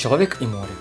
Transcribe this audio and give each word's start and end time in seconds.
Человек 0.00 0.38
и 0.40 0.46
море. 0.46 0.72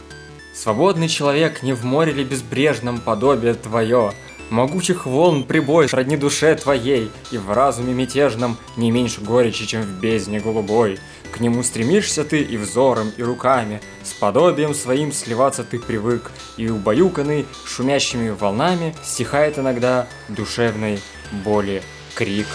Свободный 0.55 1.09
человек, 1.09 1.61
не 1.61 1.73
в 1.73 1.83
море 1.83 2.13
ли 2.13 2.23
безбрежном 2.23 3.01
подобие 3.01 3.53
твое, 3.53 4.13
Могучих 4.49 5.05
волн 5.05 5.43
прибой 5.43 5.87
родни 5.91 6.15
душе 6.15 6.55
твоей, 6.55 7.11
И 7.29 7.37
в 7.37 7.51
разуме 7.51 7.93
мятежном 7.93 8.55
не 8.77 8.91
меньше 8.91 9.19
горечи, 9.19 9.65
чем 9.65 9.81
в 9.81 9.99
бездне 9.99 10.39
голубой. 10.39 10.99
К 11.33 11.41
нему 11.41 11.63
стремишься 11.63 12.23
ты 12.23 12.39
и 12.39 12.55
взором, 12.55 13.11
и 13.17 13.21
руками, 13.21 13.81
С 14.05 14.13
подобием 14.13 14.73
своим 14.73 15.11
сливаться 15.11 15.65
ты 15.65 15.79
привык, 15.79 16.31
И 16.55 16.69
убаюканный 16.69 17.45
шумящими 17.65 18.29
волнами 18.29 18.95
Стихает 19.03 19.59
иногда 19.59 20.07
душевной 20.29 21.01
боли 21.43 21.83
крик. 22.15 22.47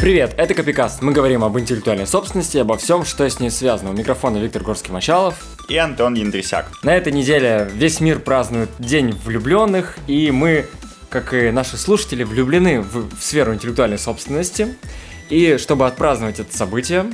Привет, 0.00 0.32
это 0.38 0.54
Копикаст. 0.54 1.02
Мы 1.02 1.12
говорим 1.12 1.44
об 1.44 1.58
интеллектуальной 1.58 2.06
собственности 2.06 2.56
и 2.56 2.60
обо 2.60 2.78
всем, 2.78 3.04
что 3.04 3.28
с 3.28 3.38
ней 3.38 3.50
связано. 3.50 3.90
У 3.90 3.92
микрофона 3.92 4.38
Виктор 4.38 4.62
Горский-Мачалов. 4.62 5.34
И 5.68 5.76
Антон 5.76 6.14
Яндрисяк. 6.14 6.82
На 6.82 6.96
этой 6.96 7.12
неделе 7.12 7.68
весь 7.74 8.00
мир 8.00 8.18
празднует 8.18 8.70
День 8.78 9.12
влюбленных, 9.12 9.98
и 10.06 10.30
мы, 10.30 10.64
как 11.10 11.34
и 11.34 11.50
наши 11.50 11.76
слушатели, 11.76 12.24
влюблены 12.24 12.80
в, 12.80 13.14
в 13.14 13.22
сферу 13.22 13.52
интеллектуальной 13.52 13.98
собственности. 13.98 14.74
И 15.28 15.58
чтобы 15.58 15.86
отпраздновать 15.86 16.40
это 16.40 16.56
событие, 16.56 17.04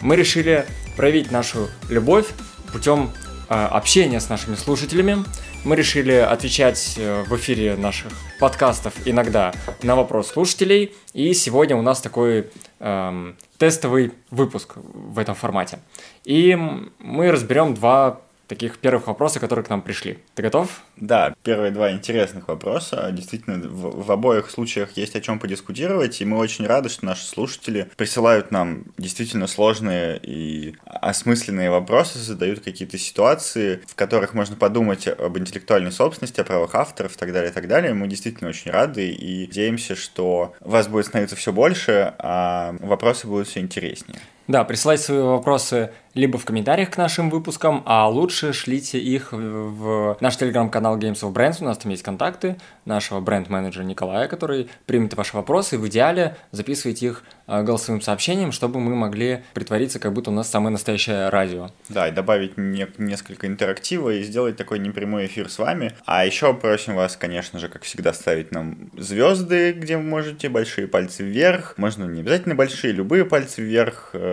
мы 0.00 0.16
решили 0.16 0.66
проявить 0.96 1.30
нашу 1.30 1.68
любовь 1.88 2.26
путем 2.72 3.12
э, 3.50 3.54
общения 3.54 4.18
с 4.18 4.28
нашими 4.28 4.56
слушателями 4.56 5.24
мы 5.64 5.76
решили 5.76 6.12
отвечать 6.12 6.94
э, 6.98 7.22
в 7.24 7.36
эфире 7.36 7.76
наших 7.76 8.12
подкастов 8.40 8.94
иногда 9.04 9.52
на 9.82 9.94
вопрос 9.96 10.28
слушателей. 10.28 10.94
И 11.12 11.34
сегодня 11.34 11.76
у 11.76 11.82
нас 11.82 12.00
такой 12.00 12.50
эм, 12.80 13.36
тестовый 13.58 14.12
выпуск 14.30 14.74
в 14.76 15.18
этом 15.18 15.34
формате. 15.34 15.78
И 16.24 16.56
мы 16.98 17.30
разберем 17.30 17.74
два 17.74 18.20
таких 18.52 18.78
первых 18.78 19.06
вопросов, 19.06 19.40
которые 19.40 19.64
к 19.64 19.70
нам 19.70 19.80
пришли. 19.80 20.18
Ты 20.34 20.42
готов? 20.42 20.82
Да, 20.96 21.34
первые 21.42 21.70
два 21.70 21.90
интересных 21.90 22.48
вопроса. 22.48 23.08
Действительно, 23.10 23.56
в, 23.66 24.04
в 24.04 24.12
обоих 24.12 24.50
случаях 24.50 24.96
есть 24.96 25.16
о 25.16 25.20
чем 25.22 25.38
подискутировать, 25.38 26.20
и 26.20 26.24
мы 26.26 26.36
очень 26.36 26.66
рады, 26.66 26.90
что 26.90 27.06
наши 27.06 27.24
слушатели 27.24 27.90
присылают 27.96 28.50
нам 28.50 28.84
действительно 28.98 29.46
сложные 29.46 30.20
и 30.22 30.76
осмысленные 30.84 31.70
вопросы, 31.70 32.18
задают 32.18 32.60
какие-то 32.60 32.98
ситуации, 32.98 33.80
в 33.86 33.94
которых 33.94 34.34
можно 34.34 34.54
подумать 34.56 35.08
об 35.08 35.38
интеллектуальной 35.38 35.92
собственности, 35.92 36.40
о 36.40 36.44
правах 36.44 36.74
авторов 36.74 37.16
и 37.16 37.18
так 37.18 37.32
далее, 37.32 37.50
и 37.50 37.54
так 37.54 37.66
далее. 37.68 37.94
Мы 37.94 38.06
действительно 38.06 38.50
очень 38.50 38.70
рады 38.70 39.10
и 39.10 39.46
надеемся, 39.46 39.96
что 39.96 40.54
вас 40.60 40.88
будет 40.88 41.06
становиться 41.06 41.36
все 41.36 41.52
больше, 41.52 42.14
а 42.18 42.74
вопросы 42.80 43.26
будут 43.26 43.48
все 43.48 43.60
интереснее. 43.60 44.20
Да, 44.48 44.64
присылайте 44.64 45.04
свои 45.04 45.20
вопросы 45.20 45.90
либо 46.14 46.38
в 46.38 46.44
комментариях 46.44 46.90
к 46.90 46.96
нашим 46.96 47.30
выпускам, 47.30 47.82
а 47.86 48.08
лучше 48.08 48.52
шлите 48.52 48.98
их 48.98 49.32
в 49.32 50.16
наш 50.20 50.36
телеграм-канал 50.36 50.98
Games 50.98 51.22
of 51.22 51.32
Brands. 51.32 51.56
У 51.60 51.64
нас 51.64 51.78
там 51.78 51.90
есть 51.90 52.02
контакты 52.02 52.56
нашего 52.84 53.20
бренд-менеджера 53.20 53.84
Николая, 53.84 54.28
который 54.28 54.68
примет 54.86 55.14
ваши 55.14 55.34
вопросы. 55.36 55.76
И 55.76 55.78
в 55.78 55.88
идеале 55.88 56.36
записывайте 56.50 57.06
их 57.06 57.24
э, 57.46 57.62
голосовым 57.62 58.02
сообщением, 58.02 58.52
чтобы 58.52 58.80
мы 58.80 58.94
могли 58.94 59.42
притвориться, 59.54 59.98
как 59.98 60.12
будто 60.12 60.30
у 60.30 60.34
нас 60.34 60.50
самое 60.50 60.72
настоящее 60.72 61.28
радио. 61.30 61.70
Да, 61.88 62.08
и 62.08 62.12
добавить 62.12 62.58
не 62.58 62.88
несколько 62.98 63.46
интерактива 63.46 64.10
и 64.10 64.22
сделать 64.22 64.56
такой 64.56 64.80
непрямой 64.80 65.26
эфир 65.26 65.48
с 65.48 65.58
вами. 65.58 65.92
А 66.04 66.26
еще 66.26 66.52
просим 66.52 66.94
вас, 66.94 67.16
конечно 67.16 67.58
же, 67.58 67.68
как 67.68 67.82
всегда, 67.84 68.12
ставить 68.12 68.52
нам 68.52 68.90
звезды, 68.98 69.72
где 69.72 69.96
вы 69.96 70.02
можете, 70.02 70.48
большие 70.48 70.88
пальцы 70.88 71.22
вверх. 71.22 71.74
Можно 71.78 72.04
не 72.04 72.20
обязательно 72.20 72.54
большие, 72.54 72.92
любые 72.92 73.24
пальцы 73.24 73.62
вверх, 73.62 74.10
э, 74.12 74.31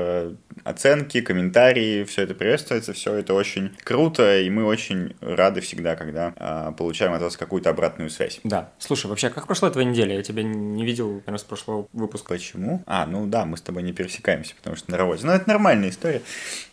оценки, 0.63 1.21
комментарии 1.21 1.49
комментарии, 1.49 2.03
все 2.03 2.23
это 2.23 2.33
приветствуется, 2.33 2.93
все 2.93 3.15
это 3.15 3.33
очень 3.33 3.71
круто, 3.83 4.39
и 4.39 4.49
мы 4.49 4.65
очень 4.65 5.15
рады 5.21 5.61
всегда, 5.61 5.95
когда 5.95 6.33
э, 6.35 6.71
получаем 6.77 7.13
от 7.13 7.21
вас 7.21 7.37
какую-то 7.37 7.69
обратную 7.69 8.09
связь. 8.09 8.39
Да. 8.43 8.71
Слушай, 8.77 9.07
вообще, 9.07 9.29
как 9.29 9.47
прошла 9.47 9.69
твоя 9.69 9.87
неделя? 9.89 10.15
Я 10.15 10.23
тебя 10.23 10.43
не 10.43 10.85
видел, 10.85 11.09
наверное, 11.09 11.37
с 11.37 11.43
прошлого 11.43 11.87
выпуска. 11.93 12.29
Почему? 12.29 12.83
А, 12.85 13.05
ну 13.05 13.25
да, 13.25 13.45
мы 13.45 13.57
с 13.57 13.61
тобой 13.61 13.83
не 13.83 13.93
пересекаемся, 13.93 14.55
потому 14.55 14.75
что 14.75 14.91
на 14.91 14.97
работе. 14.97 15.25
Ну, 15.25 15.31
это 15.31 15.47
нормальная 15.47 15.89
история. 15.89 16.21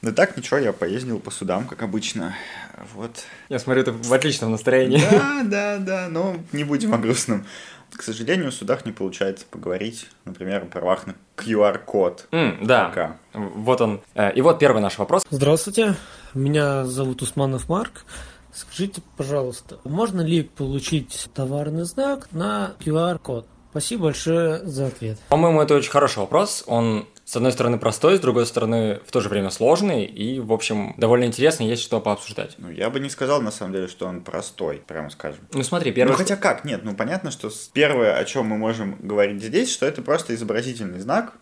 Но 0.03 0.13
так, 0.13 0.37
ничего, 0.37 0.59
я 0.59 0.73
поездил 0.73 1.19
по 1.19 1.31
судам, 1.31 1.67
как 1.67 1.83
обычно. 1.83 2.35
Вот. 2.95 3.25
Я 3.49 3.59
смотрю, 3.59 3.85
ты 3.85 3.93
в 3.93 4.13
отличном 4.13 4.53
настроении. 4.53 5.01
Да, 5.11 5.43
да, 5.45 5.79
да, 5.79 6.09
но 6.11 6.37
не 6.53 6.65
будем 6.65 6.95
о 6.95 6.99
грустном. 6.99 7.47
К 7.97 8.03
сожалению, 8.03 8.51
в 8.51 8.55
судах 8.55 8.85
не 8.85 8.93
получается 8.93 9.47
поговорить, 9.51 10.07
например, 10.27 10.63
о 10.63 10.67
правах 10.67 11.07
на 11.07 11.15
QR-код. 11.37 12.29
Mm, 12.31 12.67
да, 12.67 12.89
Пока. 12.89 13.17
вот 13.33 13.81
он. 13.81 14.01
Э, 14.15 14.33
и 14.33 14.43
вот 14.43 14.59
первый 14.59 14.83
наш 14.83 14.99
вопрос. 14.99 15.25
Здравствуйте, 15.31 15.95
меня 16.35 16.85
зовут 16.85 17.23
Усманов 17.23 17.69
Марк. 17.69 18.05
Скажите, 18.53 19.03
пожалуйста, 19.17 19.79
можно 19.85 20.21
ли 20.21 20.43
получить 20.43 21.29
товарный 21.35 21.85
знак 21.85 22.29
на 22.33 22.75
QR-код? 22.81 23.47
Спасибо 23.71 24.05
большое 24.05 24.59
за 24.65 24.87
ответ. 24.87 25.19
По-моему, 25.29 25.61
это 25.61 25.75
очень 25.75 25.91
хороший 25.91 26.19
вопрос. 26.19 26.65
Он 26.67 27.07
с 27.27 27.35
одной 27.35 27.51
стороны 27.51 27.77
простой, 27.77 28.19
с 28.19 28.21
другой 28.21 28.47
стороны 28.47 29.01
в 29.05 29.11
то 29.11 29.21
же 29.21 29.29
время 29.29 29.51
сложный 29.51 30.05
и, 30.05 30.39
в 30.39 30.53
общем, 30.53 30.95
довольно 30.97 31.25
интересный, 31.25 31.67
есть 31.67 31.83
что 31.83 32.01
пообсуждать. 32.01 32.55
Ну, 32.59 32.71
я 32.71 32.89
бы 32.89 33.01
не 33.01 33.11
сказал, 33.11 33.43
на 33.43 33.51
самом 33.51 33.73
деле, 33.73 33.89
что 33.89 34.07
он 34.07 34.23
простой, 34.23 34.81
прямо 34.87 35.11
скажем. 35.11 35.41
Ну, 35.53 35.65
смотри, 35.65 35.91
первый... 35.91 36.13
Ну, 36.13 36.17
хотя 36.17 36.37
как, 36.37 36.65
нет, 36.65 36.83
ну, 36.85 36.95
понятно, 36.95 37.33
что 37.33 37.51
первое, 37.73 38.17
о 38.17 38.25
чем 38.25 38.47
мы 38.47 38.57
можем 38.57 38.97
говорить 39.01 39.43
здесь, 39.43 39.73
что 39.73 39.87
это 39.87 40.03
просто 40.03 40.37
изобразительный 40.37 41.01
знак, 41.01 41.33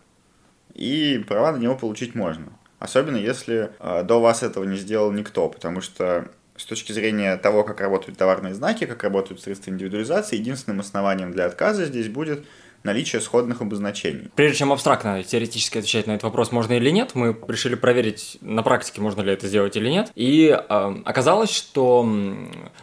и 0.73 1.23
права 1.27 1.51
на 1.51 1.57
него 1.57 1.75
получить 1.75 2.15
можно. 2.15 2.51
Особенно 2.79 3.17
если 3.17 3.69
э, 3.79 4.03
до 4.03 4.19
вас 4.19 4.41
этого 4.41 4.63
не 4.63 4.77
сделал 4.77 5.11
никто, 5.11 5.47
потому 5.49 5.81
что 5.81 6.31
с 6.57 6.65
точки 6.65 6.93
зрения 6.93 7.37
того, 7.37 7.63
как 7.63 7.79
работают 7.79 8.17
товарные 8.17 8.55
знаки, 8.55 8.87
как 8.87 9.03
работают 9.03 9.39
средства 9.39 9.69
индивидуализации, 9.69 10.37
единственным 10.37 10.79
основанием 10.79 11.31
для 11.31 11.45
отказа 11.45 11.85
здесь 11.85 12.07
будет 12.07 12.43
наличие 12.85 13.21
сходных 13.21 13.61
обозначений. 13.61 14.29
Прежде 14.35 14.59
чем 14.59 14.71
абстрактно 14.71 15.21
теоретически 15.23 15.79
отвечать 15.79 16.07
на 16.07 16.11
этот 16.11 16.23
вопрос, 16.23 16.51
можно 16.51 16.73
или 16.73 16.89
нет, 16.91 17.11
мы 17.15 17.35
решили 17.47 17.75
проверить 17.75 18.37
на 18.41 18.63
практике, 18.63 19.01
можно 19.01 19.21
ли 19.21 19.33
это 19.33 19.47
сделать 19.47 19.75
или 19.75 19.89
нет. 19.89 20.11
И 20.15 20.47
э, 20.47 20.95
оказалось, 21.03 21.51
что 21.51 22.03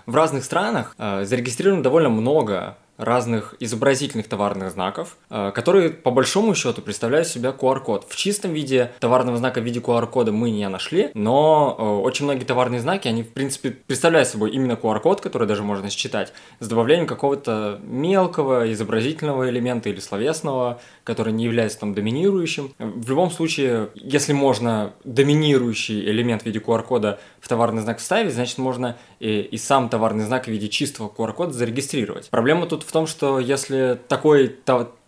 в 0.06 0.14
разных 0.14 0.44
странах 0.44 0.94
э, 0.98 1.24
зарегистрировано 1.24 1.82
довольно 1.82 2.10
много 2.10 2.76
разных 3.02 3.54
изобразительных 3.60 4.28
товарных 4.28 4.70
знаков, 4.70 5.16
э, 5.30 5.52
которые 5.54 5.90
по 5.90 6.10
большому 6.10 6.54
счету 6.54 6.82
представляют 6.82 7.28
себя 7.28 7.50
QR-код. 7.50 8.06
В 8.08 8.16
чистом 8.16 8.52
виде 8.52 8.92
товарного 9.00 9.36
знака 9.36 9.60
в 9.60 9.64
виде 9.64 9.80
QR-кода 9.80 10.32
мы 10.32 10.50
не 10.50 10.68
нашли, 10.68 11.10
но 11.14 11.76
э, 11.78 11.82
очень 11.82 12.24
многие 12.24 12.44
товарные 12.44 12.80
знаки, 12.80 13.08
они 13.08 13.22
в 13.22 13.32
принципе 13.32 13.70
представляют 13.70 14.28
собой 14.28 14.50
именно 14.50 14.72
QR-код, 14.72 15.20
который 15.20 15.48
даже 15.48 15.62
можно 15.62 15.90
считать, 15.90 16.32
с 16.60 16.68
добавлением 16.68 17.06
какого-то 17.06 17.80
мелкого 17.82 18.72
изобразительного 18.72 19.48
элемента 19.50 19.88
или 19.88 20.00
словесного, 20.00 20.80
который 21.04 21.32
не 21.32 21.44
является 21.44 21.80
там 21.80 21.94
доминирующим. 21.94 22.74
В 22.78 23.08
любом 23.08 23.30
случае, 23.30 23.90
если 23.94 24.32
можно 24.32 24.92
доминирующий 25.04 26.00
элемент 26.10 26.42
в 26.42 26.46
виде 26.46 26.58
QR-кода 26.58 27.18
в 27.40 27.48
товарный 27.48 27.82
знак 27.82 27.98
вставить, 27.98 28.32
значит 28.32 28.58
можно 28.58 28.96
и, 29.20 29.40
и 29.40 29.56
сам 29.56 29.88
товарный 29.88 30.24
знак 30.24 30.44
в 30.44 30.48
виде 30.48 30.68
чистого 30.68 31.08
QR-кода 31.08 31.52
зарегистрировать. 31.52 32.30
Проблема 32.30 32.66
тут 32.66 32.84
в 32.84 32.91
том, 32.92 33.06
что 33.06 33.38
если 33.38 33.98
такой 34.08 34.56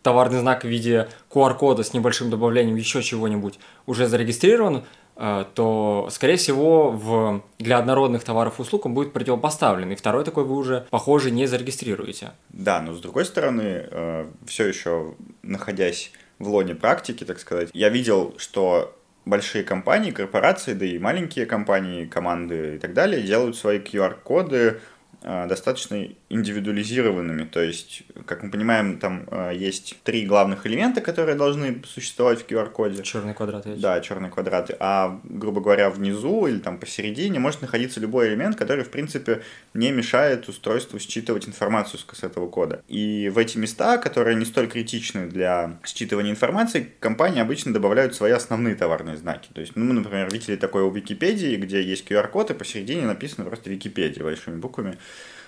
товарный 0.03 0.41
знак 0.41 0.65
в 0.65 0.69
виде 0.69 1.09
QR-кода 1.31 1.83
с 1.83 1.95
небольшим 1.95 2.31
добавлением 2.31 2.77
еще 2.77 3.03
чего-нибудь 3.03 3.59
уже 3.87 4.07
зарегистрирован, 4.07 4.85
э, 5.17 5.45
то, 5.55 6.09
скорее 6.11 6.37
всего, 6.37 6.91
в, 6.91 7.43
для 7.59 7.79
однородных 7.79 8.23
товаров 8.23 8.59
и 8.59 8.63
услуг 8.63 8.87
он 8.87 8.95
будет 8.95 9.13
противопоставлен. 9.13 9.93
И 9.93 9.95
второй 9.95 10.25
такой 10.25 10.45
вы 10.45 10.57
уже, 10.57 10.87
похоже, 10.91 11.31
не 11.31 11.47
зарегистрируете. 11.47 12.33
Да, 12.51 12.83
но 12.83 12.93
с 12.93 13.01
другой 13.01 13.25
стороны, 13.25 13.87
э, 13.91 14.27
все 14.47 14.67
еще 14.67 15.15
находясь 15.43 16.13
в 16.39 16.49
лоне 16.49 16.75
практики, 16.75 17.25
так 17.25 17.39
сказать, 17.39 17.71
я 17.73 17.89
видел, 17.89 18.35
что 18.39 18.95
большие 19.25 19.65
компании, 19.65 20.11
корпорации, 20.11 20.75
да 20.75 20.85
и 20.85 20.99
маленькие 20.99 21.47
компании, 21.47 22.05
команды 22.05 22.77
и 22.77 22.79
так 22.79 22.93
далее 22.93 23.23
делают 23.23 23.57
свои 23.57 23.79
QR-коды 23.79 24.81
э, 25.23 25.47
достаточно 25.47 26.09
индивидуализированными. 26.35 27.45
То 27.45 27.61
есть, 27.61 28.03
как 28.27 28.43
мы 28.43 28.51
понимаем, 28.51 28.99
там 28.99 29.27
э, 29.31 29.53
есть 29.55 29.97
три 30.03 30.27
главных 30.27 30.67
элемента, 30.67 31.01
которые 31.01 31.37
должны 31.37 31.81
существовать 31.87 32.43
в 32.43 32.47
QR-коде. 32.49 33.03
Черные 33.03 33.35
квадраты. 33.35 33.77
Да, 33.77 34.01
черные 34.01 34.31
квадраты. 34.31 34.77
А, 34.81 35.21
грубо 35.23 35.61
говоря, 35.61 35.91
внизу 35.91 36.47
или 36.47 36.59
там 36.59 36.79
посередине 36.79 37.39
может 37.39 37.63
находиться 37.63 38.01
любой 38.01 38.29
элемент, 38.29 38.57
который, 38.57 38.85
в 38.85 38.91
принципе, 38.91 39.43
не 39.75 39.93
мешает 39.93 40.49
устройству 40.49 40.99
считывать 40.99 41.47
информацию 41.47 42.01
с 42.01 42.23
этого 42.25 42.49
кода. 42.49 42.83
И 42.89 43.31
в 43.33 43.39
эти 43.39 43.57
места, 43.57 43.99
которые 43.99 44.35
не 44.35 44.45
столь 44.45 44.67
критичны 44.67 45.29
для 45.29 45.79
считывания 45.85 46.31
информации, 46.31 46.91
компании 46.99 47.41
обычно 47.41 47.73
добавляют 47.73 48.15
свои 48.15 48.33
основные 48.33 48.75
товарные 48.75 49.17
знаки. 49.17 49.49
То 49.55 49.61
есть, 49.61 49.77
ну, 49.77 49.85
мы, 49.85 49.95
например, 49.95 50.33
видели 50.33 50.57
такое 50.57 50.83
у 50.83 50.91
Википедии, 50.91 51.55
где 51.57 51.81
есть 51.81 52.11
QR-код, 52.11 52.51
и 52.51 52.55
посередине 52.55 53.07
написано 53.07 53.45
просто 53.45 53.71
Википедия 53.71 54.25
большими 54.25 54.57
буквами. 54.57 54.99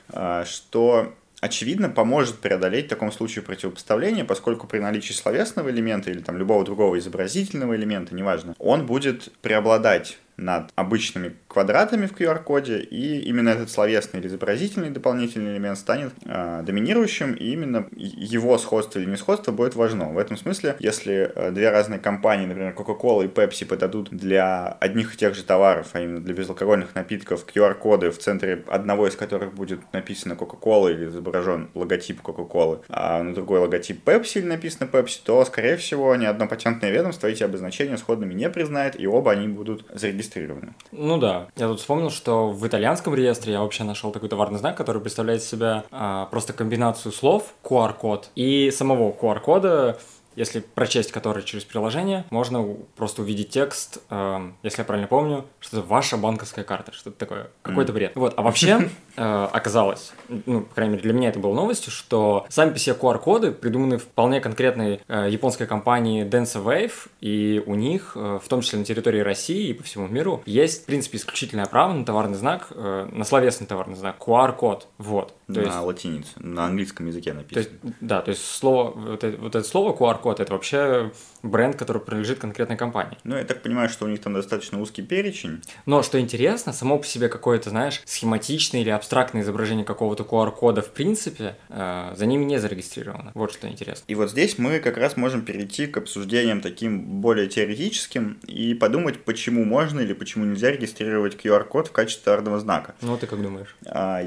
А, 0.09 0.45
что 0.45 1.15
очевидно, 1.41 1.89
поможет 1.89 2.39
преодолеть 2.39 2.87
в 2.87 2.89
таком 2.91 3.13
случае 3.13 3.43
противопоставление, 3.45 4.25
поскольку 4.25 4.67
при 4.67 4.79
наличии 4.79 5.13
словесного 5.13 5.71
элемента 5.71 6.11
или 6.11 6.21
там 6.21 6.39
любого 6.39 6.65
другого 6.65 6.99
изобразительного 6.99 7.77
элемента, 7.77 8.15
неважно, 8.15 8.55
он 8.59 8.87
будет 8.87 9.33
преобладать 9.43 10.19
над 10.37 10.71
обычными 10.75 11.37
квадратами 11.49 12.07
в 12.07 12.13
QR-коде, 12.13 12.81
и 12.81 13.21
именно 13.21 13.49
этот 13.49 13.71
словесный 13.71 14.21
или 14.21 14.29
изобразительный 14.29 14.91
дополнительный 14.91 15.55
элемент 15.55 15.79
станет 15.79 16.13
э, 16.25 16.63
доминирующим, 16.65 17.33
и 17.33 17.53
именно 17.53 17.89
его 17.97 18.59
сходство 18.59 18.99
или 18.99 19.09
не 19.09 19.17
сходство 19.17 19.53
будет 19.53 19.75
важно. 19.75 20.13
В 20.13 20.19
этом 20.19 20.37
смысле, 20.37 20.77
если 20.79 21.33
э, 21.35 21.51
две 21.53 21.71
разные 21.71 21.99
компании, 21.99 22.45
например, 22.45 22.75
Coca-Cola 22.75 23.25
и 23.25 23.29
Pepsi, 23.29 23.65
подадут 23.65 24.11
для 24.11 24.77
одних 24.81 25.15
и 25.15 25.17
тех 25.17 25.35
же 25.35 25.43
товаров, 25.43 25.89
а 25.95 26.01
именно 26.01 26.21
для 26.21 26.35
безалкогольных 26.35 26.95
напитков, 26.95 27.47
QR-коды, 27.47 28.11
в 28.11 28.19
центре 28.19 28.63
одного 28.69 29.09
из 29.09 29.17
которых 29.17 29.55
будет 29.55 29.81
написано 29.95 30.35
Coca-Cola 30.35 30.93
или 30.93 31.07
изображен 31.07 31.71
логотип 31.75 32.21
Coca-Cola, 32.21 32.83
а 32.91 33.23
на 33.23 33.35
другой 33.35 33.61
логотип 33.61 34.07
Pepsi 34.07 34.41
или 34.41 34.47
написано 34.47 34.89
Pepsi, 34.93 35.21
то, 35.25 35.43
скорее 35.47 35.79
всего, 35.79 36.15
ни 36.17 36.27
одно 36.27 36.47
патентное 36.47 36.91
ведомство 36.91 37.29
эти 37.29 37.43
обозначения 37.43 37.97
сходными 37.97 38.35
не 38.35 38.51
признает, 38.51 39.01
и 39.01 39.07
оба 39.07 39.33
они 39.33 39.49
будут 39.49 39.87
зарегистрированы 39.95 40.26
зарегистрированы. 40.27 40.75
Ну 40.93 41.19
да. 41.19 41.49
Я 41.57 41.69
тут 41.69 41.81
вспомнил, 41.81 42.11
что 42.11 42.51
в 42.51 42.67
итальянском 42.67 43.15
реестре 43.15 43.55
я 43.55 43.61
вообще 43.61 43.85
нашел 43.85 44.13
такой 44.13 44.29
товарный 44.29 44.59
знак, 44.59 44.77
который 44.77 45.01
представляет 45.01 45.41
из 45.41 45.49
себя 45.49 45.85
а, 45.91 46.27
просто 46.27 46.53
комбинацию 46.53 47.13
слов 47.13 47.55
QR-код 47.63 48.31
и 48.35 48.71
самого 48.71 49.13
QR-кода 49.13 49.99
если 50.37 50.61
прочесть 50.61 51.13
который 51.13 51.43
через 51.43 51.65
приложение, 51.65 52.25
можно 52.31 52.77
просто 52.95 53.23
увидеть 53.23 53.51
текст, 53.51 53.99
э, 54.11 54.51
если 54.63 54.81
я 54.81 54.85
правильно 54.85 55.09
помню, 55.09 55.47
что 55.61 55.79
это 55.79 55.87
ваша 55.87 56.17
банковская 56.17 56.63
карта, 56.63 56.93
что-то 56.93 57.19
такое, 57.19 57.51
какой-то 57.63 57.93
бред. 57.93 58.13
Вот, 58.15 58.35
а 58.37 58.43
вообще 58.43 58.91
э, 59.17 59.49
оказалось, 59.53 60.13
ну, 60.29 60.63
по 60.63 60.75
крайней 60.75 60.93
мере, 60.93 61.03
для 61.03 61.13
меня 61.13 61.31
это 61.31 61.39
было 61.39 61.55
новостью, 61.55 61.91
что 61.91 62.47
сами 62.49 62.73
по 62.73 62.79
себе 62.79 62.97
QR-коды 62.97 63.53
придуманы 63.53 63.99
вполне 63.99 64.41
конкретной 64.41 65.01
э, 65.09 65.29
японской 65.31 65.67
компании 65.67 66.25
Dance 66.25 66.63
Wave, 66.63 67.09
и 67.21 67.63
у 67.67 67.75
них, 67.75 68.13
э, 68.15 68.39
в 68.43 68.49
том 68.49 68.61
числе 68.61 68.79
на 68.79 68.85
территории 68.85 69.21
России 69.21 69.69
и 69.69 69.73
по 69.73 69.83
всему 69.83 70.07
миру, 70.07 70.43
есть, 70.47 70.83
в 70.83 70.87
принципе, 70.87 71.19
исключительное 71.19 71.67
право 71.67 71.93
на 71.93 72.05
товарный 72.05 72.37
знак, 72.37 72.69
э, 72.71 73.09
на 73.11 73.25
словесный 73.25 73.67
товарный 73.67 73.97
знак, 73.97 74.17
QR-код, 74.21 74.87
вот. 74.99 75.35
То 75.47 75.61
на 75.61 75.61
есть, 75.61 75.79
латинице, 75.79 76.31
на 76.37 76.67
английском 76.67 77.07
языке 77.07 77.33
написано. 77.33 77.65
То 77.65 77.87
есть, 77.87 77.97
да, 78.01 78.21
то 78.21 78.31
есть 78.31 78.45
слово, 78.45 78.91
вот 78.91 79.25
это, 79.25 79.41
вот 79.41 79.55
это 79.55 79.67
слово 79.67 79.97
QR-код, 79.97 80.26
это 80.33 80.53
вообще 80.53 81.13
бренд, 81.43 81.77
который 81.77 82.03
принадлежит 82.03 82.39
конкретной 82.39 82.77
компании. 82.77 83.19
Ну, 83.25 83.37
я 83.37 83.45
так 83.45 83.63
понимаю, 83.63 83.89
что 83.89 84.05
у 84.05 84.09
них 84.09 84.21
там 84.21 84.35
достаточно 84.35 84.81
узкий 84.81 85.03
перечень. 85.03 85.63
Но, 85.87 86.03
что 86.03 86.21
интересно, 86.21 86.73
само 86.73 86.99
по 86.99 87.07
себе 87.07 87.29
какое-то, 87.29 87.71
знаешь, 87.71 88.03
схематичное 88.05 88.81
или 88.81 88.91
абстрактное 88.91 89.43
изображение 89.43 89.85
какого-то 89.85 90.25
QR-кода 90.25 90.83
в 90.83 90.91
принципе 90.91 91.57
э, 91.69 92.15
за 92.17 92.27
ними 92.27 92.45
не 92.45 92.59
зарегистрировано. 92.59 93.33
Вот 93.35 93.53
что 93.53 93.69
интересно. 93.69 94.05
И 94.09 94.15
вот 94.15 94.31
здесь 94.31 94.59
мы 94.59 94.81
как 94.81 94.97
раз 94.97 95.17
можем 95.17 95.43
перейти 95.43 95.87
к 95.87 95.97
обсуждениям 95.97 96.61
таким 96.61 97.21
более 97.21 97.49
теоретическим 97.49 98.39
и 98.47 98.75
подумать, 98.75 99.25
почему 99.25 99.65
можно 99.65 100.01
или 100.01 100.13
почему 100.13 100.45
нельзя 100.45 100.71
регистрировать 100.71 101.37
QR-код 101.37 101.89
в 101.89 101.93
качестве 101.93 102.25
товарного 102.25 102.59
знака. 102.61 102.95
Ну, 103.01 103.17
ты 103.17 103.27
как 103.27 103.43
думаешь? 103.43 103.77
А, 103.87 104.23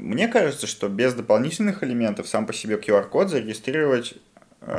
мне 0.00 0.28
кажется, 0.28 0.66
что 0.66 0.88
без 0.88 1.14
дополнительных 1.14 1.82
элементов 1.82 2.26
сам 2.26 2.46
по 2.46 2.52
себе 2.52 2.76
QR-код 2.76 3.28
зарегистрировать 3.28 4.14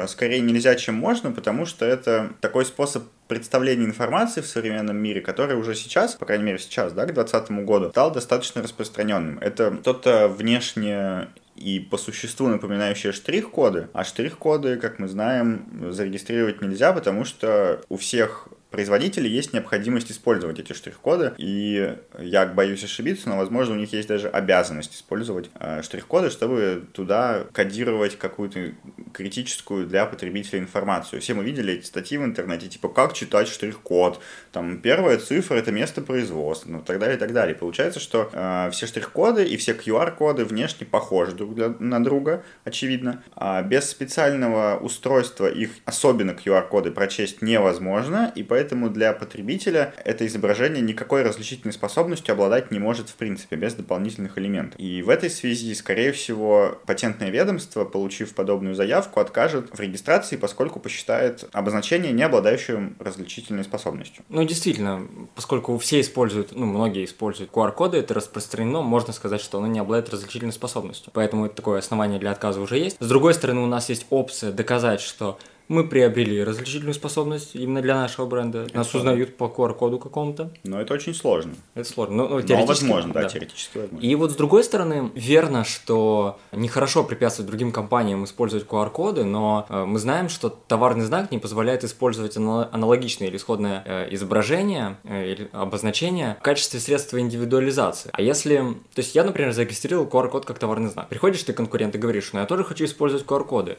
скорее 0.07 0.42
нельзя, 0.42 0.75
чем 0.75 0.95
можно, 0.95 1.31
потому 1.31 1.66
что 1.66 1.86
это 1.86 2.31
такой 2.39 2.66
способ 2.66 3.04
представления 3.28 3.86
информации 3.86 4.42
в 4.42 4.45
современном 4.45 4.98
мире, 4.98 5.22
который 5.22 5.56
уже 5.56 5.74
сейчас, 5.75 6.16
по 6.16 6.25
крайней 6.25 6.44
мере 6.44 6.60
сейчас, 6.60 6.94
да, 6.94 7.04
к 7.04 7.13
2020 7.13 7.51
году, 7.66 7.89
стал 7.89 8.12
достаточно 8.12 8.62
распространенным. 8.62 9.39
Это 9.39 9.78
что-то 9.81 10.28
внешне 10.28 11.30
и 11.56 11.80
по 11.80 11.98
существу 11.98 12.48
напоминающие 12.48 13.12
штрих-коды, 13.12 13.89
а 13.94 14.04
штрих-коды, 14.04 14.78
как 14.78 15.00
мы 15.00 15.07
знаем, 15.07 15.92
зарегистрировать 15.92 16.62
нельзя, 16.62 16.92
потому 16.94 17.24
что 17.24 17.81
у 17.89 17.98
всех 17.98 18.48
производителей 18.72 19.30
есть 19.30 19.54
необходимость 19.54 20.12
использовать 20.12 20.60
эти 20.60 20.72
штрих-коды, 20.74 21.34
и 21.38 21.96
я 22.18 22.46
боюсь 22.46 22.84
ошибиться, 22.84 23.30
но, 23.30 23.38
возможно, 23.38 23.76
у 23.76 23.78
них 23.78 23.92
есть 23.92 24.08
даже 24.08 24.30
обязанность 24.30 24.96
использовать 24.96 25.50
э, 25.60 25.82
штрих-коды, 25.84 26.30
чтобы 26.30 26.86
туда 26.94 27.44
кодировать 27.52 28.18
какую-то 28.18 28.72
критическую 29.14 29.86
для 29.86 30.06
потребителя 30.06 30.60
информацию. 30.60 31.22
Все 31.22 31.34
мы 31.34 31.44
видели 31.44 31.74
эти 31.74 31.86
статьи 31.86 32.18
в 32.18 32.24
интернете, 32.24 32.68
типа, 32.68 32.88
как 32.88 33.14
читать 33.14 33.50
штрих-код, 33.50 34.22
там, 34.54 34.80
первая 34.80 35.18
цифра— 35.18 35.56
это 35.58 35.72
место 35.72 36.02
производства, 36.02 36.70
ну, 36.70 36.82
так 36.82 36.98
далее, 36.98 37.18
и 37.18 37.20
так 37.20 37.34
далее. 37.34 37.56
Получается, 37.56 38.00
что 38.00 38.30
э, 38.32 38.70
все 38.72 38.88
штрих-коды 38.88 39.46
и 39.46 39.58
все 39.58 39.74
QR-коды 39.74 40.46
внешне 40.46 40.88
похожи 40.88 41.34
друг 41.34 41.56
для, 41.56 41.76
на 41.80 42.02
друга, 42.02 42.44
очевидно. 42.64 43.22
А 43.36 43.62
без 43.62 43.90
специального 43.90 44.78
устройства 44.78 45.48
их, 45.48 45.72
особенно 45.84 46.32
QR-коды, 46.32 46.92
прочесть 46.92 47.42
невозможно, 47.42 48.32
и 48.34 48.44
поэтому 48.44 48.61
поэтому 48.62 48.92
для 48.92 49.12
потребителя 49.13 49.92
это 50.06 50.28
изображение 50.28 50.84
никакой 50.84 51.24
различительной 51.24 51.74
способностью 51.74 52.34
обладать 52.34 52.69
не 52.69 52.78
может 52.78 53.10
в 53.10 53.16
принципе, 53.16 53.56
без 53.56 53.74
дополнительных 53.74 54.38
элементов. 54.38 54.80
И 54.80 55.02
в 55.02 55.10
этой 55.10 55.31
связи, 55.31 55.74
скорее 55.74 56.12
всего, 56.12 56.78
патентное 56.86 57.31
ведомство, 57.31 57.86
получив 57.86 58.36
подобную 58.36 58.75
заявку, 58.75 59.19
откажет 59.19 59.69
в 59.74 59.80
регистрации, 59.80 60.36
поскольку 60.36 60.80
посчитает 60.80 61.50
обозначение 61.54 62.12
не 62.12 62.22
обладающим 62.22 62.98
различительной 63.00 63.63
способностью. 63.63 64.24
Ну, 64.30 64.44
действительно, 64.44 65.08
поскольку 65.34 65.75
все 65.80 66.00
используют, 66.00 66.52
ну, 66.52 66.68
многие 66.68 67.06
используют 67.06 67.50
QR-коды, 67.50 67.98
это 67.98 68.13
распространено, 68.13 68.84
можно 68.84 69.12
сказать, 69.12 69.42
что 69.42 69.58
оно 69.58 69.66
не 69.66 69.80
обладает 69.80 70.12
различительной 70.12 70.54
способностью. 70.54 71.12
Поэтому 71.16 71.50
такое 71.50 71.80
основание 71.80 72.19
для 72.19 72.30
отказа 72.30 72.62
уже 72.62 72.78
есть. 72.78 72.98
С 73.00 73.08
другой 73.08 73.34
стороны, 73.34 73.62
у 73.62 73.66
нас 73.66 73.90
есть 73.90 74.06
опция 74.12 74.52
доказать, 74.52 75.02
что 75.02 75.40
мы 75.72 75.88
приобрели 75.88 76.44
различительную 76.44 76.94
способность 76.94 77.56
именно 77.56 77.82
для 77.82 77.96
нашего 77.96 78.26
бренда. 78.26 78.64
Это 78.64 78.76
Нас 78.78 78.90
сложно. 78.90 79.12
узнают 79.12 79.38
по 79.38 79.46
QR-коду 79.46 80.00
какому-то. 80.00 80.52
Но 80.66 80.82
это 80.82 80.94
очень 80.94 81.16
сложно. 81.16 81.54
Это 81.76 81.88
сложно. 81.90 82.16
Ну, 82.16 82.28
ну, 82.28 82.44
Но 82.46 82.66
возможно, 82.66 83.14
да, 83.14 83.22
да, 83.22 83.30
теоретически 83.30 83.78
возможно. 83.78 84.06
И 84.06 84.16
вот 84.16 84.32
с 84.32 84.36
другой 84.36 84.66
стороны, 84.66 85.12
верно, 85.16 85.64
что 85.64 86.40
нехорошо 86.52 87.06
препятствовать 87.06 87.50
другим 87.50 87.72
компаниям 87.72 88.26
использовать 88.26 88.68
QR-коды, 88.68 89.24
но 89.24 89.66
э, 89.70 89.86
мы 89.86 89.98
знаем, 89.98 90.28
что 90.28 90.50
товарный 90.50 91.06
знак 91.06 91.32
не 91.32 91.40
позволяет 91.40 91.86
использовать 91.86 92.36
аналогичное 92.36 93.30
или 93.30 93.38
исходное 93.38 93.82
э, 93.86 94.08
изображение 94.14 94.98
э, 95.06 95.32
или 95.32 95.50
обозначение 95.54 96.36
в 96.42 96.44
качестве 96.44 96.82
средства 96.82 97.18
индивидуализации. 97.20 98.10
А 98.12 98.22
если... 98.22 98.58
То 98.94 99.00
есть 99.00 99.16
я, 99.16 99.24
например, 99.24 99.54
зарегистрировал 99.54 100.06
QR-код 100.06 100.46
как 100.46 100.60
товарный 100.60 100.90
знак. 100.90 101.08
Приходишь 101.08 101.44
ты 101.44 101.54
конкурент 101.54 101.96
и 101.96 101.98
говоришь, 101.98 102.32
ну 102.34 102.42
я 102.42 102.46
тоже 102.46 102.66
хочу 102.66 102.84
использовать 102.84 103.26
QR-коды. 103.26 103.78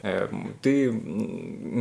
Ты 0.63 0.91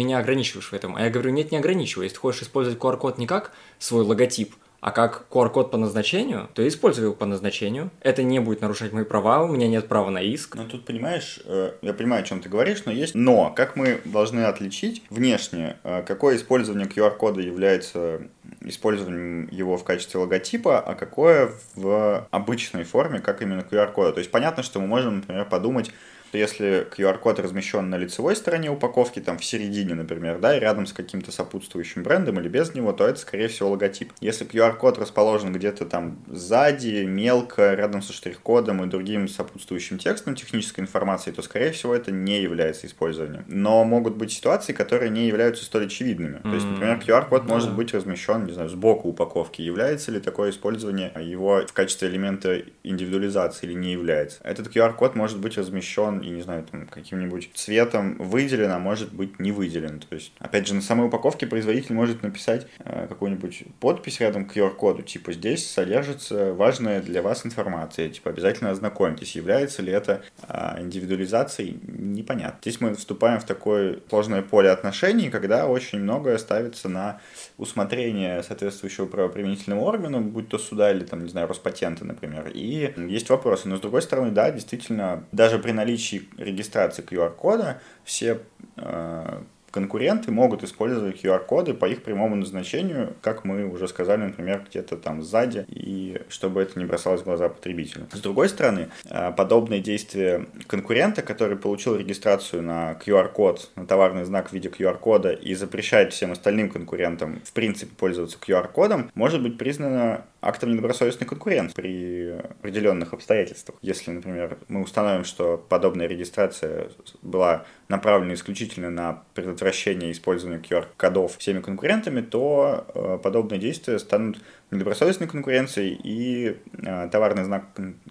меня 0.04 0.18
ограничиваешь 0.18 0.71
в 0.71 0.73
этом. 0.73 0.97
А 0.97 1.02
я 1.02 1.11
говорю, 1.11 1.30
нет, 1.30 1.52
не 1.52 1.59
ограничивай. 1.59 2.04
Если 2.04 2.16
хочешь 2.16 2.42
использовать 2.42 2.78
QR-код 2.78 3.18
не 3.18 3.26
как 3.26 3.52
свой 3.78 4.04
логотип, 4.04 4.54
а 4.82 4.90
как 4.90 5.26
QR-код 5.30 5.71
по 5.71 5.76
назначению, 5.76 6.49
то 6.54 6.66
используй 6.66 7.04
его 7.04 7.14
по 7.14 7.25
назначению. 7.25 7.92
Это 8.00 8.25
не 8.25 8.40
будет 8.40 8.62
нарушать 8.62 8.92
мои 8.92 9.04
права, 9.04 9.44
у 9.44 9.47
меня 9.47 9.68
нет 9.68 9.87
права 9.87 10.11
на 10.11 10.21
иск. 10.21 10.56
Ну 10.56 10.64
тут, 10.66 10.85
понимаешь, 10.85 11.38
э, 11.44 11.75
я 11.82 11.94
понимаю, 11.94 12.25
о 12.25 12.26
чем 12.26 12.40
ты 12.40 12.49
говоришь, 12.49 12.85
но 12.85 12.90
есть 12.90 13.14
но. 13.14 13.52
Как 13.54 13.76
мы 13.76 14.00
должны 14.04 14.40
отличить 14.40 15.04
внешне, 15.09 15.76
э, 15.85 16.02
какое 16.04 16.35
использование 16.35 16.88
QR-кода 16.88 17.40
является 17.40 18.23
использованием 18.61 19.49
его 19.52 19.76
в 19.76 19.85
качестве 19.85 20.18
логотипа, 20.18 20.80
а 20.80 20.97
какое 20.97 21.52
в 21.76 22.26
обычной 22.32 22.82
форме, 22.82 23.21
как 23.21 23.40
именно 23.40 23.61
QR-кода. 23.61 24.14
То 24.14 24.18
есть 24.18 24.32
понятно, 24.32 24.64
что 24.64 24.80
мы 24.80 24.88
можем, 24.88 25.18
например, 25.18 25.49
подумать, 25.49 25.92
что 26.32 26.38
если 26.38 26.88
QR-код 26.90 27.40
размещен 27.40 27.90
на 27.90 27.98
лицевой 27.98 28.34
стороне 28.36 28.70
упаковки, 28.70 29.20
там 29.20 29.36
в 29.36 29.44
середине, 29.44 29.92
например, 29.94 30.38
да, 30.38 30.56
и 30.56 30.60
рядом 30.60 30.86
с 30.86 30.94
каким-то 30.94 31.30
сопутствующим 31.30 32.02
брендом 32.02 32.40
или 32.40 32.48
без 32.48 32.74
него, 32.74 32.94
то 32.94 33.06
это, 33.06 33.18
скорее 33.18 33.48
всего, 33.48 33.68
логотип. 33.68 34.14
Если 34.22 34.46
QR-код 34.46 34.96
расположен 34.96 35.52
где-то 35.52 35.84
там 35.84 36.24
сзади, 36.26 37.04
мелко, 37.04 37.74
рядом 37.74 38.00
со 38.00 38.14
штрих-кодом 38.14 38.82
и 38.82 38.86
другим 38.86 39.28
сопутствующим 39.28 39.98
текстом 39.98 40.34
технической 40.34 40.82
информации, 40.82 41.32
то, 41.32 41.42
скорее 41.42 41.70
всего, 41.72 41.94
это 41.94 42.10
не 42.10 42.40
является 42.40 42.86
использованием. 42.86 43.44
Но 43.46 43.84
могут 43.84 44.16
быть 44.16 44.32
ситуации, 44.32 44.72
которые 44.72 45.10
не 45.10 45.26
являются 45.26 45.66
столь 45.66 45.84
очевидными. 45.84 46.36
Mm-hmm. 46.36 46.50
То 46.50 46.54
есть, 46.54 46.66
например, 46.66 47.02
QR-код 47.06 47.42
mm-hmm. 47.42 47.48
может 47.48 47.74
быть 47.74 47.92
размещен, 47.92 48.46
не 48.46 48.52
знаю, 48.52 48.70
сбоку 48.70 49.10
упаковки. 49.10 49.60
Является 49.60 50.10
ли 50.10 50.18
такое 50.18 50.48
использование 50.48 51.12
его 51.20 51.66
в 51.66 51.74
качестве 51.74 52.08
элемента 52.08 52.62
индивидуализации 52.84 53.66
или 53.66 53.74
не 53.74 53.92
является? 53.92 54.38
Этот 54.44 54.74
QR-код 54.74 55.14
может 55.14 55.38
быть 55.38 55.58
размещен 55.58 56.22
и, 56.23 56.31
не 56.31 56.43
знаю, 56.43 56.64
там, 56.71 56.87
каким-нибудь 56.87 57.50
цветом 57.55 58.17
выделен, 58.17 58.71
а 58.71 58.79
может 58.79 59.12
быть 59.12 59.38
не 59.38 59.52
выделен. 59.52 60.00
То 60.00 60.14
есть, 60.14 60.33
опять 60.38 60.67
же, 60.67 60.75
на 60.75 60.83
самой 60.83 61.09
упаковке 61.09 61.47
производитель 61.47 61.95
может 61.95 62.23
написать 62.23 62.67
э, 62.81 63.07
какую-нибудь 63.09 63.64
подпись 63.81 64.21
рядом 64.21 64.47
к 64.47 64.57
QR-коду, 64.57 65.02
типа 65.02 65.33
здесь 65.33 65.69
содержится 65.69 66.52
важная 66.52 67.02
для 67.02 67.23
вас 67.23 67.45
информация, 67.45 68.09
типа 68.09 68.31
обязательно 68.31 68.71
ознакомьтесь, 68.71 69.37
является 69.37 69.83
ли 69.83 69.93
это 69.93 70.23
э, 70.49 70.81
индивидуализацией, 70.81 71.79
непонятно. 71.83 72.59
Здесь 72.62 72.81
мы 72.81 72.95
вступаем 72.95 73.41
в 73.41 73.45
такое 73.45 73.99
сложное 74.09 74.43
поле 74.43 74.71
отношений, 74.71 75.31
когда 75.31 75.67
очень 75.67 76.00
многое 76.00 76.38
ставится 76.38 76.88
на 76.88 77.21
усмотрение 77.59 78.43
соответствующего 78.43 79.07
правоприменительного 79.07 79.81
органа, 79.81 80.21
будь 80.21 80.49
то 80.49 80.59
суда 80.59 80.93
или, 80.93 81.05
там, 81.05 81.25
не 81.25 81.31
знаю, 81.31 81.49
Роспатента, 81.49 82.05
например. 82.05 82.50
И 82.55 82.93
есть 83.09 83.29
вопросы. 83.31 83.69
Но, 83.69 83.76
с 83.76 83.81
другой 83.81 84.02
стороны, 84.02 84.31
да, 84.31 84.50
действительно, 84.50 85.25
даже 85.33 85.59
при 85.59 85.73
наличии 85.73 86.12
случае 86.12 86.28
регистрации 86.37 87.02
QR-кода 87.02 87.81
все 88.04 88.40
э, 88.76 89.42
конкуренты 89.73 90.31
могут 90.31 90.62
использовать 90.62 91.25
QR-коды 91.25 91.75
по 91.75 91.87
их 91.87 92.02
прямому 92.02 92.37
назначению, 92.37 93.14
как 93.23 93.45
мы 93.45 93.64
уже 93.64 93.88
сказали, 93.88 94.21
например, 94.21 94.64
где-то 94.69 94.97
там 94.97 95.23
сзади, 95.23 95.64
и 95.69 96.21
чтобы 96.29 96.62
это 96.62 96.79
не 96.79 96.85
бросалось 96.85 97.23
в 97.23 97.25
глаза 97.25 97.49
потребителю. 97.49 98.07
С 98.12 98.21
другой 98.21 98.49
стороны, 98.49 98.88
э, 99.09 99.33
подобные 99.33 99.81
действия 99.81 100.47
конкурента, 100.67 101.23
который 101.23 101.57
получил 101.57 101.97
регистрацию 101.97 102.62
на 102.62 102.93
QR-код, 103.05 103.71
на 103.76 103.87
товарный 103.87 104.25
знак 104.25 104.50
в 104.50 104.52
виде 104.52 104.69
QR-кода 104.69 105.33
и 105.33 105.55
запрещает 105.55 106.12
всем 106.12 106.33
остальным 106.33 106.69
конкурентам 106.69 107.41
в 107.45 107.52
принципе 107.52 107.93
пользоваться 107.97 108.38
QR-кодом, 108.38 109.11
может 109.14 109.43
быть 109.43 109.57
признано 109.57 110.25
актом 110.43 110.73
недобросовестной 110.73 111.26
конкуренции 111.26 111.75
при 111.75 112.31
определенных 112.61 113.14
обстоятельствах. 113.14 113.79
Если, 113.81 114.11
например, 114.11 114.59
мы 114.69 114.83
установим, 114.83 115.25
что 115.25 115.57
подобная 115.69 116.09
регистрация 116.09 116.88
была 117.23 117.64
направлена 117.88 118.35
исключительно 118.35 118.91
на 118.91 119.23
предотвращение 119.35 119.62
использования 119.71 120.59
QR-кодов 120.59 121.37
всеми 121.38 121.61
конкурентами, 121.61 122.21
то 122.21 122.87
э, 122.95 123.19
подобные 123.23 123.61
действия 123.61 123.99
станут 123.99 124.38
недобросовестной 124.71 125.28
конкуренцией, 125.28 125.99
и 126.02 126.57
э, 126.78 127.09
товарный 127.11 127.45
знак 127.45 127.66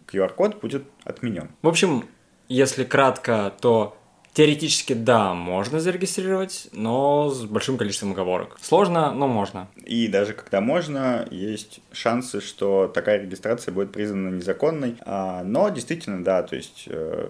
QR-код 0.07 0.61
будет 0.61 0.83
отменен. 1.03 1.49
В 1.61 1.67
общем, 1.67 2.05
если 2.47 2.83
кратко, 2.83 3.53
то 3.59 3.97
Теоретически, 4.33 4.93
да, 4.93 5.33
можно 5.33 5.81
зарегистрировать, 5.81 6.69
но 6.71 7.29
с 7.29 7.43
большим 7.43 7.77
количеством 7.77 8.13
оговорок. 8.13 8.57
Сложно, 8.61 9.11
но 9.11 9.27
можно. 9.27 9.67
И 9.83 10.07
даже 10.07 10.31
когда 10.33 10.61
можно, 10.61 11.27
есть 11.31 11.81
шансы, 11.91 12.39
что 12.39 12.87
такая 12.87 13.21
регистрация 13.21 13.73
будет 13.73 13.91
признана 13.91 14.33
незаконной. 14.33 14.95
А, 15.01 15.43
но 15.43 15.67
действительно, 15.67 16.23
да, 16.23 16.43
то 16.43 16.55
есть 16.55 16.85
э, 16.87 17.29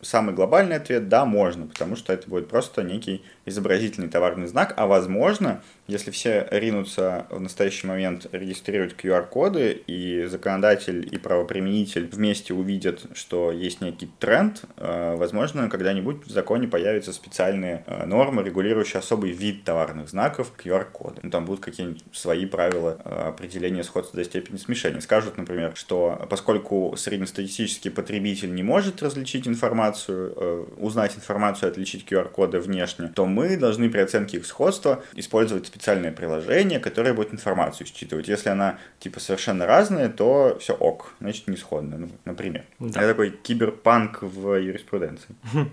самый 0.00 0.34
глобальный 0.34 0.76
ответ– 0.76 1.08
да, 1.10 1.24
можно, 1.24 1.66
потому 1.66 1.96
что 1.96 2.12
это 2.12 2.28
будет 2.28 2.48
просто 2.48 2.82
некий 2.82 3.24
изобразительный 3.44 4.08
товарный 4.08 4.46
знак, 4.46 4.74
а 4.76 4.86
возможно, 4.86 5.62
если 5.88 6.10
все 6.10 6.46
ринутся 6.50 7.26
в 7.30 7.40
настоящий 7.40 7.86
момент 7.86 8.26
регистрировать 8.30 8.94
QR-коды, 8.94 9.82
и 9.86 10.26
законодатель 10.26 11.08
и 11.10 11.16
правоприменитель 11.16 12.06
вместе 12.12 12.52
увидят, 12.52 13.06
что 13.14 13.50
есть 13.50 13.80
некий 13.80 14.10
тренд, 14.18 14.62
э, 14.76 15.16
возможно, 15.16 15.70
когда-нибудь 15.70 16.26
в 16.26 16.30
законе 16.30 16.68
появятся 16.68 17.14
специальные 17.14 17.84
э, 17.86 18.04
нормы, 18.04 18.42
регулирующие 18.42 18.98
особый 18.98 19.32
вид 19.32 19.64
товарных 19.64 20.10
знаков 20.10 20.52
QR-коды. 20.62 21.20
Ну, 21.22 21.30
там 21.30 21.46
будут 21.46 21.64
какие-нибудь 21.64 22.04
свои 22.12 22.44
правила 22.44 23.00
э, 23.02 23.28
определения 23.28 23.82
сходства 23.82 24.18
до 24.18 24.24
степени 24.24 24.58
смешения. 24.58 25.00
Скажут, 25.00 25.38
например, 25.38 25.72
что 25.74 26.26
поскольку 26.28 26.94
среднестатистический 26.98 27.88
потребитель 27.88 28.54
не 28.54 28.62
может 28.62 29.02
различить 29.02 29.48
информацию, 29.48 30.68
узнать 30.76 31.16
информацию, 31.16 31.70
отличить 31.70 32.06
QR-коды 32.06 32.60
внешне, 32.60 33.08
то 33.08 33.24
мы 33.24 33.56
должны 33.56 33.88
при 33.88 34.00
оценке 34.00 34.36
их 34.36 34.44
сходства 34.44 35.02
использовать 35.14 35.70
специальное 35.78 36.10
приложение, 36.10 36.80
которое 36.80 37.14
будет 37.14 37.32
информацию 37.32 37.86
считывать. 37.86 38.26
Если 38.26 38.48
она 38.48 38.78
типа 38.98 39.20
совершенно 39.20 39.64
разная, 39.64 40.08
то 40.08 40.58
все 40.60 40.74
ок, 40.74 41.12
значит 41.20 41.46
не 41.46 41.56
сходно, 41.56 41.98
ну, 41.98 42.10
например. 42.24 42.64
Да. 42.80 43.00
Это 43.00 43.10
такой 43.10 43.30
киберпанк 43.30 44.22
в 44.22 44.54
юриспруденции. 44.54 45.34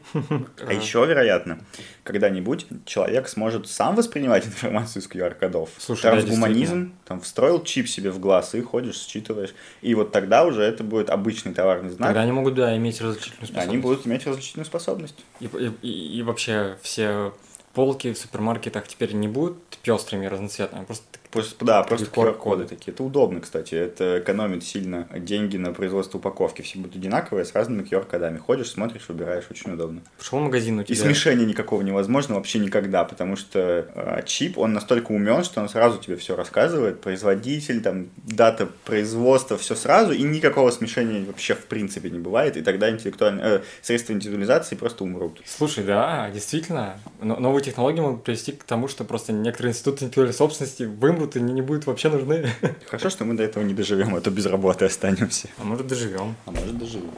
А 0.67 0.73
еще, 0.73 1.05
вероятно, 1.05 1.59
когда-нибудь 2.03 2.67
человек 2.85 3.27
сможет 3.27 3.67
сам 3.67 3.95
воспринимать 3.95 4.45
информацию 4.45 5.01
из 5.01 5.09
QR-кодов. 5.09 5.69
Трансгуманизм, 6.01 6.93
там 7.05 7.21
встроил 7.21 7.63
чип 7.63 7.87
себе 7.87 8.11
в 8.11 8.19
глаз 8.19 8.55
и 8.55 8.61
ходишь, 8.61 8.97
считываешь. 8.97 9.53
И 9.81 9.93
вот 9.95 10.11
тогда 10.11 10.45
уже 10.45 10.61
это 10.61 10.83
будет 10.83 11.09
обычный 11.09 11.53
товарный 11.53 11.89
знак. 11.89 12.09
Тогда 12.09 12.21
они 12.21 12.31
могут, 12.31 12.55
да, 12.55 12.75
иметь 12.77 13.01
различительную 13.01 13.47
способность. 13.47 13.69
Они 13.69 13.77
будут 13.77 14.07
иметь 14.07 14.25
различительную 14.25 14.65
способность. 14.65 15.23
И, 15.39 15.49
и, 15.81 16.17
и 16.19 16.23
вообще 16.23 16.77
все 16.81 17.33
полки 17.73 18.13
в 18.13 18.17
супермаркетах 18.17 18.87
теперь 18.87 19.13
не 19.13 19.27
будут 19.27 19.74
пестрыми, 19.85 20.25
разноцветными, 20.25 20.85
просто 20.85 21.05
Просто, 21.35 21.65
да, 21.65 21.83
просто 21.83 22.05
QR-коды 22.05 22.63
такие. 22.63 22.93
Это 22.93 23.03
удобно, 23.03 23.41
кстати. 23.41 23.75
Это 23.75 24.19
экономит 24.19 24.63
сильно 24.63 25.05
деньги 25.13 25.57
на 25.57 25.73
производство 25.73 26.17
упаковки. 26.17 26.61
Все 26.61 26.79
будут 26.79 26.95
одинаковые, 26.95 27.43
с 27.43 27.53
разными 27.53 27.85
QR-кодами. 27.85 28.37
Ходишь, 28.37 28.69
смотришь, 28.69 29.09
выбираешь. 29.09 29.43
Очень 29.51 29.73
удобно. 29.73 30.01
Пошел 30.17 30.39
в 30.39 30.43
магазин 30.43 30.79
у 30.79 30.83
тебя. 30.83 30.95
И 30.95 30.97
смешения 30.97 31.45
никакого 31.45 31.81
невозможно 31.81 32.35
вообще 32.35 32.59
никогда, 32.59 33.03
потому 33.03 33.35
что 33.35 33.85
э, 33.93 34.23
чип, 34.25 34.57
он 34.57 34.71
настолько 34.71 35.11
умен, 35.11 35.43
что 35.43 35.59
он 35.59 35.67
сразу 35.67 35.97
тебе 35.97 36.15
все 36.15 36.37
рассказывает. 36.37 37.01
Производитель, 37.01 37.81
там, 37.81 38.07
дата 38.15 38.69
производства, 38.85 39.57
все 39.57 39.75
сразу, 39.75 40.13
и 40.13 40.23
никакого 40.23 40.71
смешения 40.71 41.25
вообще 41.25 41.53
в 41.53 41.65
принципе 41.65 42.09
не 42.11 42.19
бывает. 42.19 42.55
И 42.55 42.61
тогда 42.61 42.89
интеллектуальные 42.89 43.45
э, 43.45 43.61
средства 43.81 44.13
индивидуализации 44.13 44.75
просто 44.75 45.03
умрут. 45.03 45.41
Слушай, 45.43 45.83
да, 45.83 46.29
действительно. 46.29 46.97
Новые 47.19 47.61
технологии 47.61 47.99
могут 47.99 48.23
привести 48.23 48.53
к 48.53 48.63
тому, 48.63 48.87
что 48.87 49.03
просто 49.03 49.33
некоторые 49.33 49.71
институты 49.71 50.05
интеллектуальной 50.05 50.33
собственности 50.33 50.83
вымрут 50.83 51.24
будут 51.25 51.35
и 51.35 51.41
не 51.41 51.61
будут 51.61 51.85
вообще 51.85 52.09
нужны. 52.09 52.47
Хорошо, 52.87 53.09
что 53.09 53.25
мы 53.25 53.33
до 53.33 53.43
этого 53.43 53.63
не 53.63 53.73
доживем, 53.73 54.15
а 54.15 54.21
то 54.21 54.31
без 54.31 54.45
работы 54.45 54.85
останемся. 54.85 55.47
А 55.57 55.63
может 55.63 55.87
доживем. 55.87 56.35
А 56.45 56.51
может 56.51 56.77
доживем. 56.77 57.11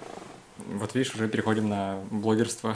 Вот 0.80 0.96
видишь, 0.96 1.16
уже 1.16 1.28
переходим 1.28 1.70
на 1.70 2.00
блогерство. 2.12 2.76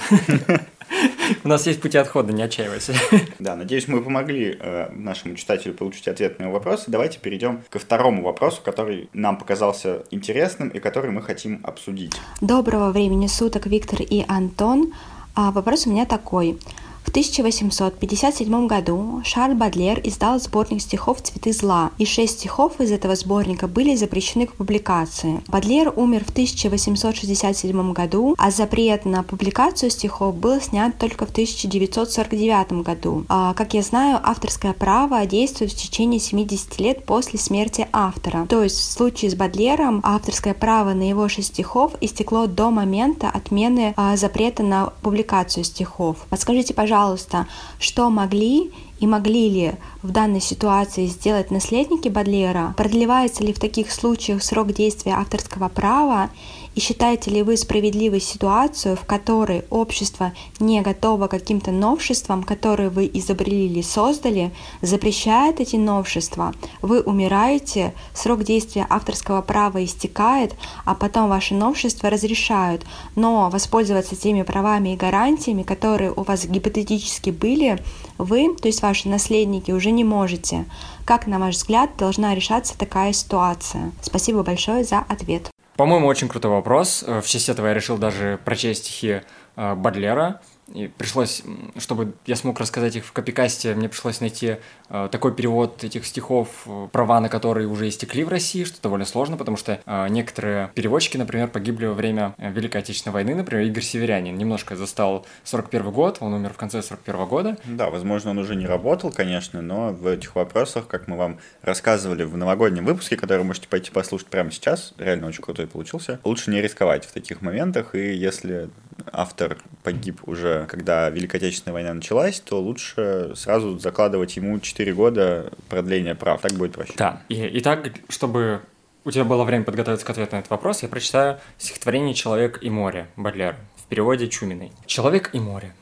У 1.44 1.48
нас 1.48 1.68
есть 1.68 1.82
пути 1.82 1.98
отхода, 1.98 2.32
не 2.34 2.44
отчаивайся. 2.44 2.94
Да, 3.40 3.56
надеюсь, 3.56 3.88
мы 3.88 4.02
помогли 4.02 4.58
э, 4.60 4.92
нашему 4.94 5.36
читателю 5.36 5.74
получить 5.74 6.08
ответ 6.08 6.40
на 6.40 6.44
его 6.44 6.54
вопрос. 6.54 6.84
Давайте 6.88 7.20
перейдем 7.20 7.64
ко 7.70 7.80
второму 7.80 8.24
вопросу, 8.24 8.62
который 8.64 9.10
нам 9.14 9.38
показался 9.38 10.04
интересным 10.12 10.70
и 10.70 10.80
который 10.80 11.12
мы 11.12 11.22
хотим 11.22 11.60
обсудить. 11.64 12.14
Доброго 12.40 12.92
времени 12.92 13.28
суток, 13.28 13.66
Виктор 13.66 14.02
и 14.02 14.24
Антон. 14.28 14.94
А 15.36 15.52
вопрос 15.52 15.88
у 15.88 15.92
меня 15.92 16.06
такой. 16.06 16.60
В 17.04 17.10
1857 17.10 18.68
году 18.68 19.22
Шарль 19.26 19.54
Бадлер 19.54 20.00
издал 20.02 20.40
сборник 20.40 20.82
стихов 20.82 21.22
«Цветы 21.22 21.52
зла», 21.52 21.92
и 21.98 22.06
шесть 22.06 22.40
стихов 22.40 22.80
из 22.80 22.92
этого 22.92 23.16
сборника 23.16 23.68
были 23.68 23.96
запрещены 23.96 24.46
к 24.46 24.54
публикации. 24.54 25.42
Бадлер 25.48 25.92
умер 25.96 26.24
в 26.26 26.30
1867 26.30 27.92
году, 27.92 28.36
а 28.38 28.50
запрет 28.50 29.04
на 29.04 29.24
публикацию 29.24 29.90
стихов 29.90 30.36
был 30.36 30.62
снят 30.62 30.98
только 30.98 31.26
в 31.26 31.32
1949 31.32 32.84
году. 32.84 33.26
А, 33.28 33.54
как 33.56 33.74
я 33.74 33.82
знаю, 33.82 34.20
авторское 34.24 34.72
право 34.72 35.26
действует 35.26 35.74
в 35.74 35.76
течение 35.76 36.20
70 36.20 36.80
лет 36.80 37.04
после 37.04 37.40
смерти 37.40 37.88
автора. 37.92 38.46
То 38.48 38.64
есть 38.64 38.78
в 38.78 38.92
случае 38.92 39.32
с 39.32 39.36
Бадлером 39.36 40.00
авторское 40.04 40.54
право 40.54 40.94
на 40.94 41.10
его 41.10 41.28
шесть 41.28 41.50
стихов 41.50 41.94
истекло 42.00 42.46
до 42.48 42.70
момента 42.70 43.30
отмены 43.30 43.94
а, 43.98 44.16
запрета 44.16 44.64
на 44.64 44.94
публикацию 45.02 45.66
стихов. 45.66 46.16
Подскажите, 46.30 46.74
пожалуйста, 46.74 46.91
пожалуйста, 46.92 47.48
что 47.80 48.10
могли 48.10 48.70
и 49.00 49.08
могли 49.08 49.50
ли 49.50 49.74
в 50.04 50.12
данной 50.12 50.42
ситуации 50.42 51.06
сделать 51.06 51.50
наследники 51.50 52.10
Бадлера? 52.10 52.74
Продлевается 52.76 53.46
ли 53.46 53.54
в 53.54 53.60
таких 53.60 53.94
случаях 53.94 54.44
срок 54.44 54.74
действия 54.74 55.14
авторского 55.14 55.70
права? 55.70 56.32
И 56.74 56.80
считаете 56.80 57.32
ли 57.32 57.44
вы 57.44 57.58
справедливой 57.58 58.22
ситуацию, 58.22 58.96
в 58.96 59.06
которой 59.06 59.66
общество 59.70 60.32
не 60.60 60.82
готово 60.82 61.28
к 61.28 61.32
каким-то 61.32 61.72
новшествам, 61.72 62.44
которые 62.44 62.90
вы 62.90 63.10
изобрели 63.14 63.66
или 63.66 63.82
создали, 63.82 64.52
запрещает 64.82 65.60
эти 65.60 65.76
новшества, 65.76 66.54
вы 66.82 67.02
умираете, 67.02 67.94
срок 68.14 68.44
действия 68.44 68.88
авторского 68.90 69.42
права 69.42 69.84
истекает, 69.84 70.56
а 70.86 70.96
потом 70.96 71.28
ваши 71.28 71.56
новшества 71.56 72.10
разрешают, 72.10 72.86
но 73.16 73.50
воспользоваться 73.50 74.16
теми 74.16 74.44
правами 74.44 74.94
и 74.94 74.98
гарантиями, 74.98 75.64
которые 75.64 76.14
у 76.14 76.24
вас 76.24 76.46
гипотетически 76.46 77.32
были, 77.32 77.84
вы, 78.18 78.56
то 78.56 78.68
есть 78.68 78.82
ваши 78.82 79.10
наследники, 79.10 79.72
уже 79.72 79.92
не 79.92 80.06
можете. 80.06 80.66
Как, 81.04 81.28
на 81.28 81.40
ваш 81.40 81.56
взгляд, 81.56 81.90
должна 81.98 82.34
решаться 82.34 82.78
такая 82.78 83.12
ситуация? 83.12 83.92
Спасибо 84.02 84.44
большое 84.44 84.84
за 84.86 85.00
ответ. 85.00 85.52
По-моему, 85.82 86.06
очень 86.06 86.28
крутой 86.28 86.52
вопрос. 86.52 87.04
Э, 87.08 87.22
в 87.22 87.28
честь 87.28 87.50
этого 87.50 87.66
я 87.66 87.74
решил 87.74 87.98
даже 87.98 88.40
прочесть 88.46 88.84
стихи 88.86 89.22
э, 89.56 89.74
Бадлера. 89.74 90.40
И 90.74 90.88
пришлось, 90.88 91.44
чтобы 91.78 92.14
я 92.26 92.36
смог 92.36 92.60
рассказать 92.60 92.96
их 92.96 93.06
в 93.06 93.12
копикасте, 93.12 93.76
мне 93.76 93.90
пришлось 93.90 94.22
найти 94.22 94.58
э, 94.90 95.10
такой 95.12 95.34
перевод 95.34 95.84
этих 95.84 96.06
стихов, 96.06 96.50
э, 96.66 96.88
права 96.92 97.20
на 97.20 97.30
которые 97.30 97.68
уже 97.68 97.90
истекли 97.90 98.24
в 98.24 98.30
России, 98.30 98.64
что 98.64 98.82
довольно 98.82 99.06
сложно, 99.06 99.38
потому 99.38 99.58
что 99.58 99.80
э, 99.86 100.08
некоторые 100.10 100.72
переводчики, 100.76 101.18
например, 101.18 101.48
погибли 101.50 101.86
во 101.86 101.94
время 101.94 102.36
Великой 102.38 102.78
Отечественной 102.82 103.14
войны, 103.14 103.36
например, 103.36 103.66
Игорь 103.66 103.84
Северянин 103.84 104.38
немножко 104.38 104.76
застал 104.76 105.26
41 105.44 105.92
год, 105.92 106.18
он 106.22 106.34
умер 106.34 106.54
в 106.54 106.58
конце 106.58 106.82
41 106.82 107.26
года. 107.26 107.58
Да, 107.66 107.90
возможно, 107.90 108.32
он 108.32 108.38
уже 108.38 108.56
не 108.56 108.66
работал, 108.66 109.12
конечно, 109.12 109.62
но 109.62 109.92
в 109.92 110.08
этих 110.08 110.36
вопросах, 110.36 110.88
как 110.88 111.08
мы 111.08 111.18
вам 111.18 111.40
рассказывали 111.62 112.24
в 112.24 112.38
новогоднем 112.38 112.86
выпуске, 112.86 113.18
который 113.18 113.44
можете 113.44 113.68
пойти 113.68 113.92
послушать 113.92 114.28
прямо 114.28 114.52
сейчас, 114.52 114.94
реально 114.98 115.28
очень 115.28 115.44
крутой 115.44 115.68
получился, 115.68 116.20
лучше 116.24 116.52
не 116.52 116.62
рисковать 116.62 117.06
в 117.06 117.12
таких 117.12 117.42
моментах, 117.42 117.96
и 117.96 118.14
если 118.14 118.70
автор 119.12 119.58
погиб 119.84 120.22
уже, 120.28 120.66
когда 120.70 121.10
Великая 121.10 121.38
Отечественная 121.38 121.74
война 121.74 121.94
началась, 121.94 122.40
то 122.40 122.60
лучше 122.60 123.34
сразу 123.36 123.78
закладывать 123.80 124.36
ему 124.38 124.60
4 124.60 124.94
года 124.94 125.52
продления 125.70 126.16
прав. 126.16 126.42
Так 126.42 126.54
будет 126.54 126.74
проще. 126.74 126.94
Да. 126.98 127.22
И, 127.30 127.36
и 127.36 127.62
так, 127.62 127.92
чтобы 128.10 128.62
у 129.04 129.12
тебя 129.12 129.24
было 129.24 129.44
время 129.44 129.64
подготовиться 129.64 130.06
к 130.06 130.10
ответу 130.10 130.36
на 130.36 130.40
этот 130.40 130.52
вопрос, 130.52 130.84
я 130.84 130.90
прочитаю 130.90 131.40
стихотворение 131.58 132.14
«Человек 132.14 132.60
и 132.62 132.70
море» 132.70 133.08
Бадлера 133.16 133.58
переводе 133.92 134.30
Чуминой. 134.30 134.72
Человек 134.86 135.32
и 135.34 135.40
море. 135.40 135.74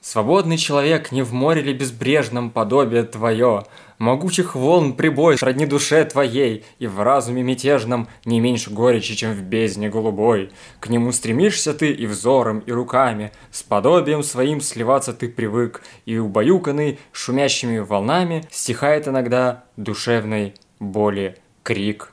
Свободный 0.00 0.56
человек, 0.56 1.10
не 1.10 1.22
в 1.22 1.32
море 1.32 1.62
ли 1.62 1.74
безбрежном 1.74 2.50
подобие 2.50 3.02
твое, 3.02 3.66
Могучих 3.98 4.54
волн 4.54 4.94
прибой 4.94 5.38
сродни 5.38 5.66
душе 5.66 6.04
твоей, 6.04 6.64
И 6.78 6.86
в 6.86 7.00
разуме 7.02 7.42
мятежном 7.42 8.08
не 8.24 8.40
меньше 8.40 8.70
горечи, 8.70 9.14
чем 9.14 9.32
в 9.32 9.42
бездне 9.42 9.88
голубой. 9.88 10.50
К 10.80 10.88
нему 10.88 11.12
стремишься 11.12 11.72
ты 11.72 11.90
и 11.90 12.06
взором, 12.06 12.60
и 12.60 12.72
руками, 12.72 13.32
С 13.50 13.62
подобием 13.62 14.22
своим 14.22 14.60
сливаться 14.60 15.12
ты 15.12 15.28
привык, 15.28 15.82
И 16.04 16.18
убаюканный 16.18 16.98
шумящими 17.12 17.78
волнами 17.78 18.44
Стихает 18.50 19.08
иногда 19.08 19.64
душевной 19.76 20.54
боли 20.78 21.36
крик. 21.62 22.12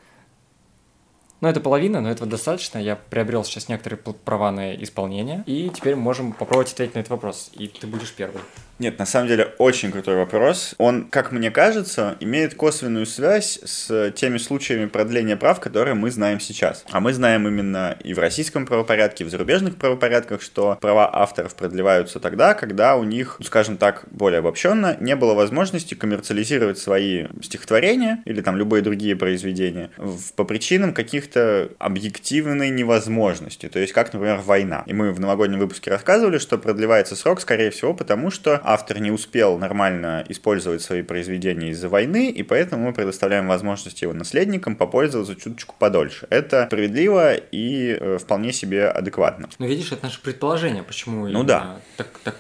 Ну, 1.44 1.50
это 1.50 1.60
половина, 1.60 2.00
но 2.00 2.10
этого 2.10 2.26
достаточно. 2.26 2.78
Я 2.78 2.96
приобрел 2.96 3.44
сейчас 3.44 3.68
некоторые 3.68 4.00
права 4.00 4.50
на 4.50 4.74
исполнение. 4.76 5.44
И 5.46 5.70
теперь 5.76 5.96
можем 5.96 6.32
попробовать 6.32 6.72
ответить 6.72 6.96
на 6.96 7.00
этот 7.00 7.10
вопрос. 7.12 7.52
И 7.52 7.68
ты 7.68 7.86
будешь 7.86 8.14
первый. 8.14 8.42
Нет, 8.80 8.98
на 8.98 9.06
самом 9.06 9.28
деле 9.28 9.54
очень 9.60 9.92
крутой 9.92 10.16
вопрос. 10.16 10.74
Он, 10.80 11.06
как 11.06 11.32
мне 11.32 11.52
кажется, 11.52 12.18
имеет 12.20 12.56
косвенную 12.56 13.06
связь 13.06 13.60
с 13.64 14.12
теми 14.12 14.38
случаями 14.38 14.88
продления 14.88 15.38
прав, 15.38 15.60
которые 15.60 15.94
мы 15.94 16.10
знаем 16.10 16.40
сейчас. 16.40 16.84
А 16.92 17.00
мы 17.00 17.14
знаем 17.14 17.48
именно 17.48 17.96
и 18.04 18.14
в 18.16 18.20
российском 18.20 18.66
правопорядке, 18.66 19.24
и 19.24 19.28
в 19.28 19.30
зарубежных 19.30 19.76
правопорядках, 19.76 20.42
что 20.42 20.78
права 20.82 21.08
авторов 21.14 21.54
продлеваются 21.56 22.20
тогда, 22.20 22.56
когда 22.56 22.96
у 22.96 23.04
них, 23.04 23.36
ну, 23.38 23.46
скажем 23.46 23.78
так, 23.78 24.06
более 24.10 24.40
обобщенно, 24.40 24.98
не 25.00 25.16
было 25.16 25.36
возможности 25.36 25.94
коммерциализировать 25.94 26.80
свои 26.80 27.28
стихотворения 27.44 28.24
или 28.26 28.42
там 28.42 28.58
любые 28.58 28.82
другие 28.82 29.16
произведения 29.16 29.92
по 30.36 30.46
причинам 30.46 30.94
каких-то 30.96 31.70
объективной 31.78 32.72
невозможности. 32.72 33.70
То 33.70 33.78
есть, 33.78 33.94
как, 33.94 34.12
например, 34.14 34.40
война. 34.44 34.84
И 34.88 34.94
мы 34.94 35.12
в 35.12 35.20
новогоднем 35.20 35.60
выпуске 35.60 35.92
рассказывали, 35.92 36.40
что 36.40 36.58
продлевается 36.58 37.16
срок, 37.16 37.40
скорее 37.40 37.70
всего, 37.70 37.94
потому 37.94 38.32
что 38.32 38.63
автор 38.64 39.00
не 39.00 39.12
успел 39.12 39.58
нормально 39.58 40.24
использовать 40.30 40.82
свои 40.82 41.02
произведения 41.02 41.70
из-за 41.70 41.90
войны, 41.90 42.30
и 42.30 42.44
поэтому 42.44 42.88
мы 42.88 42.94
предоставляем 42.94 43.48
возможность 43.48 44.02
его 44.02 44.14
наследникам 44.14 44.76
попользоваться 44.76 45.36
чуточку 45.36 45.76
подольше. 45.78 46.28
Это 46.30 46.66
справедливо 46.68 47.36
и 47.36 47.98
э, 48.00 48.18
вполне 48.18 48.54
себе 48.54 48.88
адекватно. 48.88 49.50
Ну, 49.60 49.66
видишь, 49.68 49.92
это 49.92 50.04
наше 50.04 50.22
предположение, 50.22 50.84
почему... 50.84 51.28
Ну 51.28 51.44
да. 51.44 51.80
Так, 51.98 52.08
так... 52.24 52.36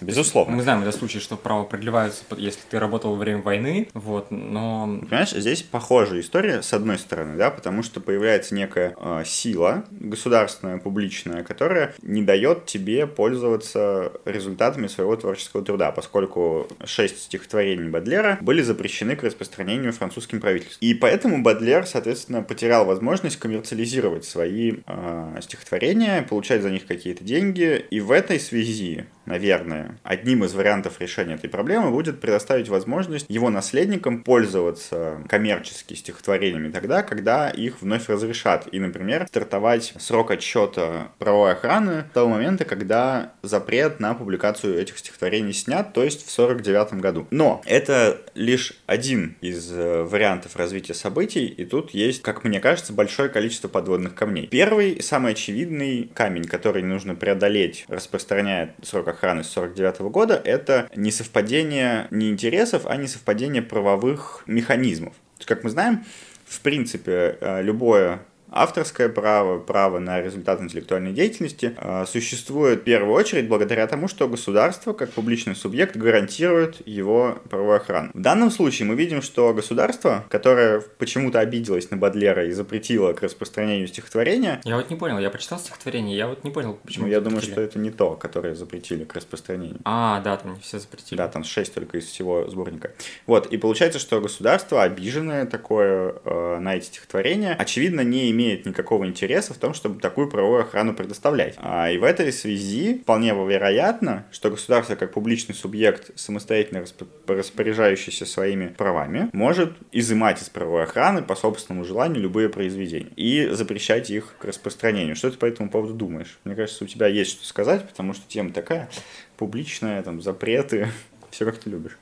Безусловно. 0.00 0.56
Мы 0.56 0.62
знаем 0.62 0.82
это 0.82 0.92
случай, 0.92 1.18
что 1.18 1.36
право 1.36 1.64
продлевается, 1.64 2.24
если 2.36 2.60
ты 2.68 2.78
работал 2.78 3.12
во 3.12 3.16
время 3.16 3.42
войны, 3.42 3.88
вот, 3.94 4.30
но... 4.30 5.00
Понимаешь, 5.08 5.30
здесь 5.30 5.62
похожая 5.62 6.20
история, 6.20 6.62
с 6.62 6.72
одной 6.72 6.98
стороны, 6.98 7.36
да, 7.36 7.50
потому 7.50 7.82
что 7.82 8.00
появляется 8.00 8.54
некая 8.54 8.94
э, 8.98 9.22
сила 9.24 9.84
государственная, 9.90 10.78
публичная, 10.78 11.42
которая 11.42 11.94
не 12.02 12.22
дает 12.22 12.66
тебе 12.66 13.06
пользоваться 13.06 14.12
результатами 14.24 14.86
своего 14.86 15.16
творческого 15.16 15.63
труда, 15.64 15.90
поскольку 15.92 16.68
шесть 16.84 17.22
стихотворений 17.22 17.88
Бадлера 17.88 18.38
были 18.40 18.62
запрещены 18.62 19.16
к 19.16 19.22
распространению 19.22 19.92
французским 19.92 20.40
правительством. 20.40 20.78
И 20.80 20.94
поэтому 20.94 21.42
Бадлер, 21.42 21.86
соответственно, 21.86 22.42
потерял 22.42 22.84
возможность 22.84 23.38
коммерциализировать 23.38 24.24
свои 24.24 24.74
э, 24.86 25.38
стихотворения, 25.40 26.22
получать 26.22 26.62
за 26.62 26.70
них 26.70 26.86
какие-то 26.86 27.24
деньги. 27.24 27.84
И 27.90 28.00
в 28.00 28.10
этой 28.10 28.38
связи, 28.38 29.06
наверное, 29.26 29.98
одним 30.02 30.44
из 30.44 30.54
вариантов 30.54 31.00
решения 31.00 31.34
этой 31.34 31.48
проблемы 31.48 31.90
будет 31.90 32.20
предоставить 32.20 32.68
возможность 32.68 33.26
его 33.28 33.50
наследникам 33.50 34.22
пользоваться 34.22 35.18
коммерчески 35.28 35.94
стихотворениями 35.94 36.70
тогда, 36.70 37.02
когда 37.02 37.50
их 37.50 37.80
вновь 37.80 38.08
разрешат. 38.08 38.68
И, 38.72 38.78
например, 38.78 39.26
стартовать 39.28 39.94
срок 39.98 40.30
отсчета 40.30 41.08
правовой 41.18 41.52
охраны 41.52 42.04
с 42.10 42.14
того 42.14 42.28
момента, 42.28 42.64
когда 42.64 43.32
запрет 43.42 44.00
на 44.00 44.14
публикацию 44.14 44.78
этих 44.78 44.98
стихотворений 44.98 45.52
снят, 45.52 45.92
то 45.92 46.02
есть 46.02 46.26
в 46.26 46.30
49 46.30 46.94
году. 46.94 47.26
Но 47.30 47.62
это 47.64 48.20
лишь 48.34 48.74
один 48.86 49.36
из 49.40 49.70
э, 49.72 50.02
вариантов 50.02 50.56
развития 50.56 50.94
событий, 50.94 51.46
и 51.46 51.64
тут 51.64 51.92
есть, 51.92 52.22
как 52.22 52.44
мне 52.44 52.60
кажется, 52.60 52.92
большое 52.92 53.28
количество 53.28 53.68
подводных 53.68 54.14
камней. 54.14 54.46
Первый, 54.46 55.02
самый 55.02 55.32
очевидный 55.32 56.10
камень, 56.14 56.44
который 56.44 56.82
нужно 56.82 57.14
преодолеть, 57.14 57.84
распространяя 57.88 58.74
срок 58.82 59.13
охраны 59.14 59.44
с 59.44 59.50
49 59.50 60.00
года, 60.12 60.34
это 60.34 60.88
несовпадение 60.94 62.06
не 62.10 62.30
интересов, 62.30 62.86
а 62.86 62.96
несовпадение 62.96 63.62
правовых 63.62 64.42
механизмов. 64.46 65.14
Как 65.44 65.64
мы 65.64 65.70
знаем, 65.70 66.04
в 66.44 66.60
принципе, 66.60 67.38
э, 67.40 67.62
любое 67.62 68.20
авторское 68.54 69.08
право, 69.08 69.58
право 69.58 69.98
на 69.98 70.22
результат 70.22 70.60
интеллектуальной 70.60 71.12
деятельности 71.12 71.74
э, 71.76 72.04
существует 72.06 72.80
в 72.80 72.84
первую 72.84 73.12
очередь 73.12 73.48
благодаря 73.48 73.86
тому, 73.86 74.08
что 74.08 74.28
государство, 74.28 74.92
как 74.92 75.10
публичный 75.10 75.56
субъект, 75.56 75.96
гарантирует 75.96 76.86
его 76.86 77.38
правовую 77.50 77.76
охрану. 77.76 78.10
В 78.14 78.20
данном 78.20 78.50
случае 78.50 78.86
мы 78.86 78.94
видим, 78.94 79.22
что 79.22 79.52
государство, 79.52 80.24
которое 80.30 80.80
почему-то 80.98 81.40
обиделось 81.40 81.90
на 81.90 81.96
Бадлера 81.96 82.46
и 82.46 82.52
запретило 82.52 83.12
к 83.12 83.22
распространению 83.22 83.88
стихотворения... 83.88 84.60
Я 84.64 84.76
вот 84.76 84.88
не 84.88 84.96
понял, 84.96 85.18
я 85.18 85.30
прочитал 85.30 85.58
стихотворение, 85.58 86.16
я 86.16 86.28
вот 86.28 86.44
не 86.44 86.50
понял, 86.50 86.78
почему... 86.84 87.06
Ну, 87.06 87.10
я 87.10 87.20
думаю, 87.20 87.42
что 87.42 87.60
это 87.60 87.78
не 87.78 87.90
то, 87.90 88.14
которое 88.14 88.54
запретили 88.54 89.04
к 89.04 89.14
распространению. 89.14 89.80
А, 89.84 90.20
да, 90.20 90.36
там 90.36 90.58
все 90.60 90.78
запретили. 90.78 91.18
Да, 91.18 91.28
там 91.28 91.42
шесть 91.42 91.74
только 91.74 91.98
из 91.98 92.04
всего 92.04 92.48
сборника. 92.48 92.92
Вот, 93.26 93.46
и 93.52 93.56
получается, 93.56 93.98
что 93.98 94.20
государство, 94.20 94.82
обиженное 94.82 95.46
такое 95.46 96.14
э, 96.24 96.58
на 96.60 96.76
эти 96.76 96.86
стихотворения, 96.86 97.54
очевидно, 97.54 98.02
не 98.02 98.30
имеет 98.30 98.43
имеет 98.44 98.66
никакого 98.66 99.06
интереса 99.06 99.54
в 99.54 99.58
том, 99.58 99.74
чтобы 99.74 100.00
такую 100.00 100.28
правовую 100.28 100.62
охрану 100.62 100.94
предоставлять. 100.94 101.54
А, 101.58 101.90
и 101.90 101.98
в 101.98 102.04
этой 102.04 102.32
связи 102.32 103.00
вполне 103.02 103.34
вероятно, 103.34 104.26
что 104.30 104.50
государство 104.50 104.94
как 104.94 105.12
публичный 105.12 105.54
субъект, 105.54 106.10
самостоятельно 106.18 106.84
распоряжающийся 107.26 108.26
своими 108.26 108.68
правами, 108.68 109.30
может 109.32 109.72
изымать 109.92 110.42
из 110.42 110.48
правовой 110.48 110.84
охраны 110.84 111.22
по 111.22 111.34
собственному 111.34 111.84
желанию 111.84 112.20
любые 112.20 112.48
произведения 112.48 113.10
и 113.16 113.48
запрещать 113.50 114.10
их 114.10 114.34
к 114.38 114.44
распространению. 114.44 115.16
Что 115.16 115.30
ты 115.30 115.38
по 115.38 115.46
этому 115.46 115.70
поводу 115.70 115.94
думаешь? 115.94 116.38
Мне 116.44 116.54
кажется, 116.54 116.84
у 116.84 116.86
тебя 116.86 117.06
есть 117.06 117.32
что 117.32 117.46
сказать, 117.46 117.88
потому 117.88 118.12
что 118.12 118.22
тема 118.28 118.52
такая 118.52 118.88
публичная, 119.36 120.02
там, 120.02 120.20
запреты, 120.20 120.88
все 121.30 121.44
как 121.44 121.58
ты 121.58 121.70
любишь. 121.70 121.98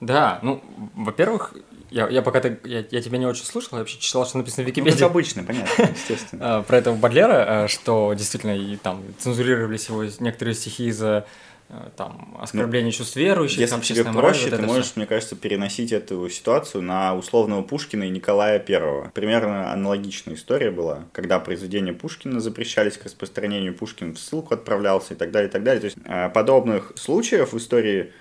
Да, 0.00 0.38
ну, 0.42 0.62
во-первых, 0.94 1.54
я, 1.90 2.08
я 2.08 2.20
пока 2.22 2.40
ты, 2.40 2.58
я, 2.64 2.84
я 2.90 3.00
тебя 3.00 3.16
не 3.18 3.26
очень 3.26 3.44
слушал, 3.44 3.70
я 3.72 3.78
вообще 3.78 3.98
читал, 3.98 4.26
что 4.26 4.38
написано 4.38 4.64
в 4.64 4.66
Ну, 4.66 4.70
Википедии. 4.70 4.98
как 4.98 5.10
обычно, 5.10 5.42
понятно, 5.44 5.84
естественно. 5.94 6.58
А, 6.58 6.62
Про 6.62 6.78
этого 6.78 6.96
Бадлера, 6.96 7.64
а, 7.64 7.68
что 7.68 8.12
действительно 8.14 8.56
и 8.56 8.76
там 8.76 9.02
цензурировались 9.18 9.88
его 9.88 10.04
некоторые 10.20 10.54
стихи 10.54 10.88
из-за 10.88 11.26
а, 11.70 11.90
там 11.96 12.36
оскорбления 12.40 12.90
чувств 12.90 13.16
верующих, 13.16 13.58
Если 13.58 13.72
там, 13.72 13.80
тебе 13.80 14.02
мораль, 14.04 14.32
проще, 14.32 14.50
вот 14.50 14.56
ты 14.60 14.62
можешь, 14.66 14.84
всё. 14.86 14.92
мне 14.96 15.06
кажется, 15.06 15.34
переносить 15.36 15.92
эту 15.92 16.28
ситуацию 16.28 16.82
на 16.82 17.14
условного 17.14 17.62
Пушкина 17.62 18.02
и 18.04 18.10
Николая 18.10 18.58
Первого. 18.58 19.10
Примерно 19.14 19.72
аналогичная 19.72 20.34
история 20.34 20.70
была, 20.70 21.04
когда 21.12 21.38
произведения 21.38 21.92
Пушкина 21.94 22.40
запрещались 22.40 22.98
к 22.98 23.04
распространению, 23.04 23.74
Пушкин 23.74 24.14
в 24.14 24.18
ссылку 24.18 24.54
отправлялся 24.54 25.14
и 25.14 25.16
так 25.16 25.30
далее, 25.30 25.48
и 25.48 25.52
так 25.52 25.62
далее. 25.62 25.80
То 25.80 25.86
есть 25.86 25.96
подобных 26.34 26.92
случаев 26.96 27.52
в 27.52 27.58
истории 27.58 28.12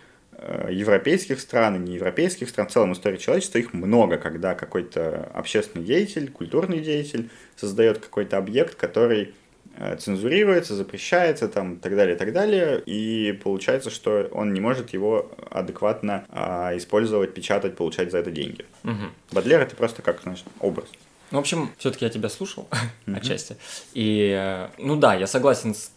европейских 0.70 1.40
стран 1.40 1.76
и 1.76 1.90
неевропейских 1.90 2.50
стран, 2.50 2.68
в 2.68 2.72
целом 2.72 2.94
истории 2.94 3.18
человечества, 3.18 3.58
их 3.58 3.74
много, 3.74 4.18
когда 4.18 4.54
какой-то 4.54 5.30
общественный 5.34 5.86
деятель, 5.86 6.30
культурный 6.32 6.80
деятель 6.80 7.30
создает 7.56 8.00
какой-то 8.00 8.38
объект, 8.38 8.76
который 8.76 9.34
э, 9.78 9.96
цензурируется, 9.98 10.76
запрещается, 10.76 11.48
там, 11.48 11.76
и 11.76 11.78
так 11.78 11.96
далее, 11.96 12.16
и 12.16 12.18
так 12.18 12.34
далее, 12.34 12.82
и 12.86 13.32
получается, 13.44 13.90
что 13.90 14.28
он 14.32 14.54
не 14.54 14.60
может 14.60 14.92
его 14.92 15.32
адекватно 15.50 16.26
а, 16.30 16.76
использовать, 16.76 17.34
печатать, 17.34 17.76
получать 17.76 18.12
за 18.12 18.18
это 18.18 18.32
деньги. 18.32 18.66
Мгм. 18.84 19.14
Бадлер 19.32 19.62
это 19.62 19.76
просто 19.76 20.02
как, 20.02 20.22
знаешь, 20.22 20.44
образ. 20.60 20.90
Ну, 21.32 21.38
в 21.38 21.42
общем, 21.42 21.72
все-таки 21.78 22.06
я 22.06 22.12
тебя 22.12 22.30
слушал 22.30 22.68
отчасти. 23.08 23.58
И, 23.94 24.34
э, 24.38 24.68
ну 24.78 24.96
да, 24.96 25.16
я 25.16 25.28
согласен 25.28 25.74
с, 25.74 25.92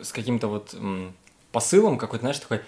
с 0.00 0.12
каким-то 0.12 0.48
вот 0.48 0.74
посылом, 1.52 1.98
какой-то, 1.98 2.22
знаешь, 2.22 2.38
такой 2.38 2.60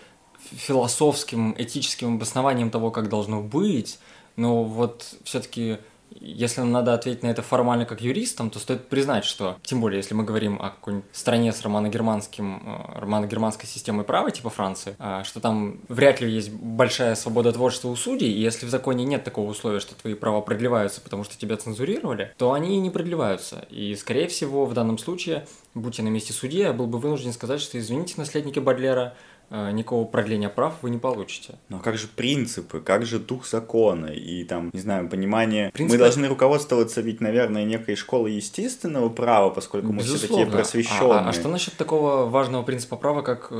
философским, 0.53 1.55
этическим 1.59 2.17
обоснованием 2.17 2.71
того, 2.71 2.91
как 2.91 3.09
должно 3.09 3.43
быть. 3.43 3.99
Но 4.37 4.65
вот 4.65 5.15
все-таки, 5.25 5.79
если 6.11 6.61
нам 6.61 6.73
надо 6.73 6.95
ответить 6.95 7.23
на 7.23 7.29
это 7.29 7.43
формально 7.43 7.87
как 7.87 8.01
юристам, 8.01 8.51
то 8.51 8.59
стоит 8.59 8.89
признать, 8.89 9.25
что, 9.25 9.57
тем 9.63 9.81
более, 9.81 9.99
если 9.99 10.15
мы 10.15 10.25
говорим 10.25 10.61
о 10.61 10.71
какой-нибудь 10.71 11.07
стране 11.13 11.53
с 11.53 11.63
романо-германским, 11.63 12.63
э, 12.65 12.99
романо-германской 13.01 13.69
системой 13.69 14.05
права, 14.05 14.31
типа 14.31 14.51
Франции, 14.51 14.97
а, 14.99 15.25
что 15.25 15.41
там 15.41 15.81
вряд 15.89 16.21
ли 16.21 16.31
есть 16.31 16.51
большая 16.51 17.15
свобода 17.15 17.53
творчества 17.53 17.89
у 17.89 17.97
судей, 17.97 18.33
и 18.33 18.41
если 18.41 18.67
в 18.67 18.71
законе 18.71 19.05
нет 19.05 19.25
такого 19.25 19.51
условия, 19.51 19.81
что 19.81 19.95
твои 19.95 20.15
права 20.15 20.41
продлеваются, 20.41 21.01
потому 21.01 21.25
что 21.25 21.37
тебя 21.37 21.57
цензурировали, 21.57 22.33
то 22.37 22.53
они 22.53 22.77
и 22.77 22.81
не 22.81 22.91
продлеваются. 22.91 23.67
И, 23.71 23.95
скорее 23.97 24.29
всего, 24.29 24.67
в 24.67 24.75
данном 24.75 24.99
случае, 24.99 25.47
будь 25.75 25.99
я 25.99 26.05
на 26.05 26.09
месте 26.09 26.33
судьи, 26.33 26.61
я 26.61 26.73
был 26.73 26.87
бы 26.87 26.99
вынужден 26.99 27.33
сказать, 27.33 27.61
что, 27.61 27.79
извините, 27.79 28.15
наследники 28.17 28.59
Бадлера, 28.59 29.15
никакого 29.51 30.05
продления 30.05 30.49
прав 30.49 30.75
вы 30.83 30.91
не 30.91 30.99
получите. 30.99 31.55
Но 31.69 31.79
как 31.79 31.97
же 31.97 32.09
принципы, 32.09 32.81
как 32.81 33.07
же 33.07 33.19
дух 33.19 33.47
закона 33.47 34.07
и 34.07 34.45
там, 34.45 34.71
не 34.73 34.81
знаю, 34.81 35.09
понимание... 35.09 35.71
Принципы... 35.73 35.97
Мы 35.97 35.99
должны 35.99 36.29
руководствоваться 36.29 37.01
ведь, 37.01 37.21
наверное, 37.21 37.65
некой 37.65 37.97
школой 37.97 38.33
естественного 38.33 39.09
права, 39.09 39.51
поскольку 39.51 39.93
мы 39.93 40.03
все 40.03 40.19
такие 40.19 40.47
просвещенные. 40.47 41.21
А, 41.21 41.27
а, 41.27 41.29
а 41.29 41.33
что 41.33 41.49
насчет 41.49 41.75
такого 41.75 42.27
важного 42.27 42.63
принципа 42.63 42.97
права, 42.97 43.23
как 43.23 43.53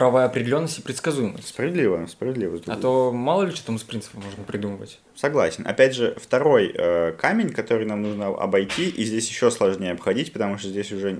э, 0.00 0.04
правая 0.04 0.26
определенность 0.26 0.78
и 0.78 0.82
предсказуемость. 0.82 1.48
Справедливо, 1.48 2.06
справедливо. 2.06 2.60
А 2.66 2.76
то 2.76 3.12
мало 3.12 3.44
ли 3.44 3.52
что 3.52 3.66
там 3.66 3.78
с 3.78 3.82
принципом 3.82 4.22
можно 4.22 4.44
придумывать. 4.44 4.98
Согласен. 5.14 5.66
Опять 5.66 5.94
же, 5.94 6.16
второй 6.20 6.72
э, 6.74 7.12
камень, 7.12 7.50
который 7.50 7.86
нам 7.86 8.02
нужно 8.02 8.28
обойти, 8.28 8.88
и 8.88 9.04
здесь 9.04 9.28
еще 9.28 9.50
сложнее 9.50 9.92
обходить, 9.92 10.32
потому 10.32 10.58
что 10.58 10.68
здесь 10.68 10.90
уже 10.92 11.18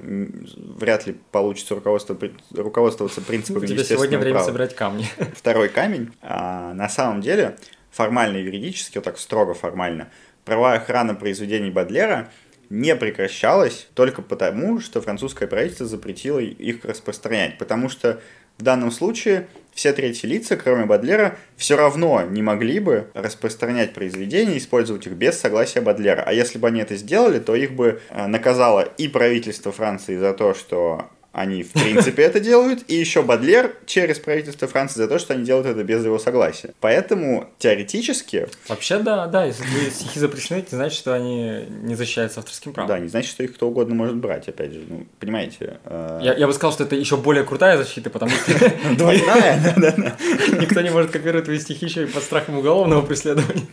вряд 0.78 1.06
ли 1.06 1.16
получится 1.30 1.74
руководство, 1.74 2.16
руководствоваться 2.54 3.20
принципами 3.20 3.64
У 3.64 3.68
тебя 3.68 3.84
сегодня 3.84 4.18
время 4.18 4.36
права. 4.36 4.46
собирать 4.46 4.74
камни. 4.74 5.06
Второй 5.34 5.68
камень. 5.68 6.10
А, 6.22 6.72
на 6.74 6.88
самом 6.88 7.20
деле, 7.20 7.56
формально 7.90 8.38
юридически, 8.38 8.98
вот 8.98 9.04
так 9.04 9.18
строго 9.18 9.54
формально, 9.54 10.10
правовая 10.44 10.78
охрана 10.78 11.14
произведений 11.14 11.70
Бадлера 11.70 12.30
не 12.70 12.94
прекращалась 12.94 13.88
только 13.94 14.22
потому, 14.22 14.80
что 14.80 15.02
французское 15.02 15.48
правительство 15.48 15.86
запретило 15.86 16.38
их 16.38 16.84
распространять. 16.84 17.58
Потому 17.58 17.88
что 17.88 18.20
в 18.60 18.62
данном 18.62 18.90
случае 18.90 19.48
все 19.72 19.94
третьи 19.94 20.26
лица, 20.26 20.56
кроме 20.56 20.84
Бадлера, 20.84 21.38
все 21.56 21.76
равно 21.76 22.22
не 22.28 22.42
могли 22.42 22.78
бы 22.78 23.06
распространять 23.14 23.94
произведения, 23.94 24.58
использовать 24.58 25.06
их 25.06 25.12
без 25.12 25.40
согласия 25.40 25.80
Бадлера. 25.80 26.22
А 26.26 26.32
если 26.34 26.58
бы 26.58 26.68
они 26.68 26.80
это 26.80 26.96
сделали, 26.96 27.38
то 27.38 27.54
их 27.54 27.72
бы 27.72 28.02
э, 28.10 28.26
наказало 28.26 28.80
и 28.82 29.08
правительство 29.08 29.72
Франции 29.72 30.16
за 30.16 30.34
то, 30.34 30.52
что 30.52 31.08
они, 31.32 31.62
в 31.62 31.72
принципе, 31.72 32.22
это 32.22 32.40
делают, 32.40 32.80
и 32.88 32.96
еще 32.96 33.22
Бадлер 33.22 33.76
через 33.86 34.18
правительство 34.18 34.66
Франции 34.66 34.96
за 34.96 35.08
то, 35.08 35.18
что 35.18 35.34
они 35.34 35.44
делают 35.44 35.66
это 35.66 35.84
без 35.84 36.04
его 36.04 36.18
согласия. 36.18 36.74
Поэтому, 36.80 37.48
теоретически... 37.58 38.48
Вообще, 38.68 38.98
да, 38.98 39.26
да, 39.28 39.44
если 39.44 39.64
стихи 39.90 40.18
запрещены, 40.18 40.58
это 40.58 40.74
значит, 40.74 40.98
что 40.98 41.14
они 41.14 41.66
не 41.82 41.94
защищаются 41.94 42.40
авторским 42.40 42.72
правом. 42.72 42.88
Да, 42.88 42.98
не 42.98 43.08
значит, 43.08 43.30
что 43.30 43.44
их 43.44 43.54
кто 43.54 43.68
угодно 43.68 43.94
может 43.94 44.16
брать, 44.16 44.48
опять 44.48 44.72
же, 44.72 44.82
ну, 44.88 45.06
понимаете. 45.20 45.78
Э... 45.84 46.18
Я, 46.20 46.34
я 46.34 46.46
бы 46.48 46.52
сказал, 46.52 46.72
что 46.72 46.84
это 46.84 46.96
еще 46.96 47.16
более 47.16 47.44
крутая 47.44 47.78
защита, 47.78 48.10
потому 48.10 48.32
что... 48.32 48.52
Двойная, 48.96 49.74
да, 49.76 49.92
да. 49.96 50.16
Никто 50.58 50.80
не 50.80 50.90
может 50.90 51.12
копировать 51.12 51.44
твои 51.44 51.60
стихи 51.60 51.86
еще 51.86 52.04
и 52.04 52.06
под 52.06 52.24
страхом 52.24 52.58
уголовного 52.58 53.02
преследования. 53.02 53.66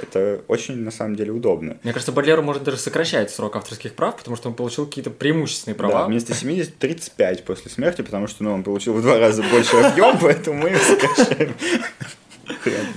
Это 0.00 0.42
очень, 0.48 0.76
на 0.76 0.90
самом 0.90 1.16
деле, 1.16 1.32
удобно. 1.32 1.78
Мне 1.82 1.92
кажется, 1.92 2.12
Бадлеру 2.12 2.42
может 2.42 2.62
даже 2.62 2.78
сокращать 2.78 3.30
срок 3.30 3.56
авторских 3.56 3.94
прав, 3.94 4.16
потому 4.16 4.36
что 4.36 4.48
он 4.48 4.54
получил 4.54 4.86
какие-то 4.86 5.10
преимущественные 5.10 5.76
права. 5.76 6.00
Да, 6.00 6.06
вместо 6.06 6.34
70– 6.34 6.76
35 6.78 7.44
после 7.44 7.70
смерти, 7.70 8.02
потому 8.02 8.26
что 8.26 8.44
ну, 8.44 8.52
он 8.52 8.62
получил 8.62 8.94
в 8.94 9.02
два 9.02 9.18
раза 9.18 9.42
больше 9.42 9.76
объем, 9.76 10.18
поэтому 10.22 10.62
мы 10.62 10.76
сокращаем 10.76 11.54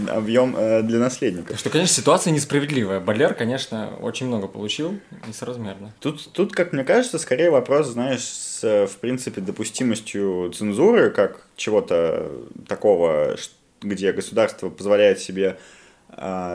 объем 0.10 0.56
э, 0.58 0.82
для 0.84 1.00
наследника. 1.00 1.56
Что, 1.58 1.70
конечно, 1.70 1.94
ситуация 1.94 2.32
несправедливая. 2.32 3.00
Бадлер, 3.00 3.34
конечно, 3.34 3.94
очень 4.02 4.28
много 4.28 4.48
получил, 4.48 5.00
несоразмерно. 5.28 5.94
Тут, 6.00 6.32
тут, 6.34 6.54
как 6.54 6.74
мне 6.74 6.84
кажется, 6.84 7.20
скорее 7.20 7.52
вопрос, 7.52 7.88
знаешь, 7.88 8.22
с, 8.22 8.88
в 8.88 8.98
принципе, 8.98 9.42
допустимостью 9.42 10.52
цензуры, 10.56 11.10
как 11.10 11.46
чего-то 11.56 12.32
такого, 12.68 13.36
где 13.82 14.12
государство 14.12 14.70
позволяет 14.70 15.20
себе 15.20 15.58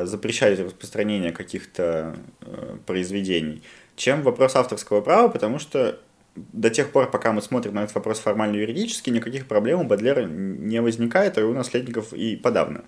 запрещать 0.05 0.59
распространение 0.61 1.33
каких-то 1.33 2.17
э, 2.43 2.77
произведений, 2.87 3.63
чем 3.97 4.23
вопрос 4.23 4.57
авторского 4.57 5.01
права, 5.01 5.29
потому 5.29 5.59
что 5.59 5.99
до 6.35 6.71
тех 6.71 6.91
пор, 6.91 7.11
пока 7.11 7.33
мы 7.33 7.41
смотрим 7.41 7.75
на 7.75 7.85
этот 7.85 7.95
вопрос 7.95 8.19
формально 8.19 8.57
юридически, 8.57 9.11
никаких 9.11 9.47
проблем 9.47 9.81
у 9.81 9.85
Бадлера 9.85 10.25
не 10.27 10.81
возникает, 10.81 11.39
а 11.39 11.47
у 11.47 11.53
наследников 11.53 12.13
и 12.13 12.37
подавно. 12.37 12.85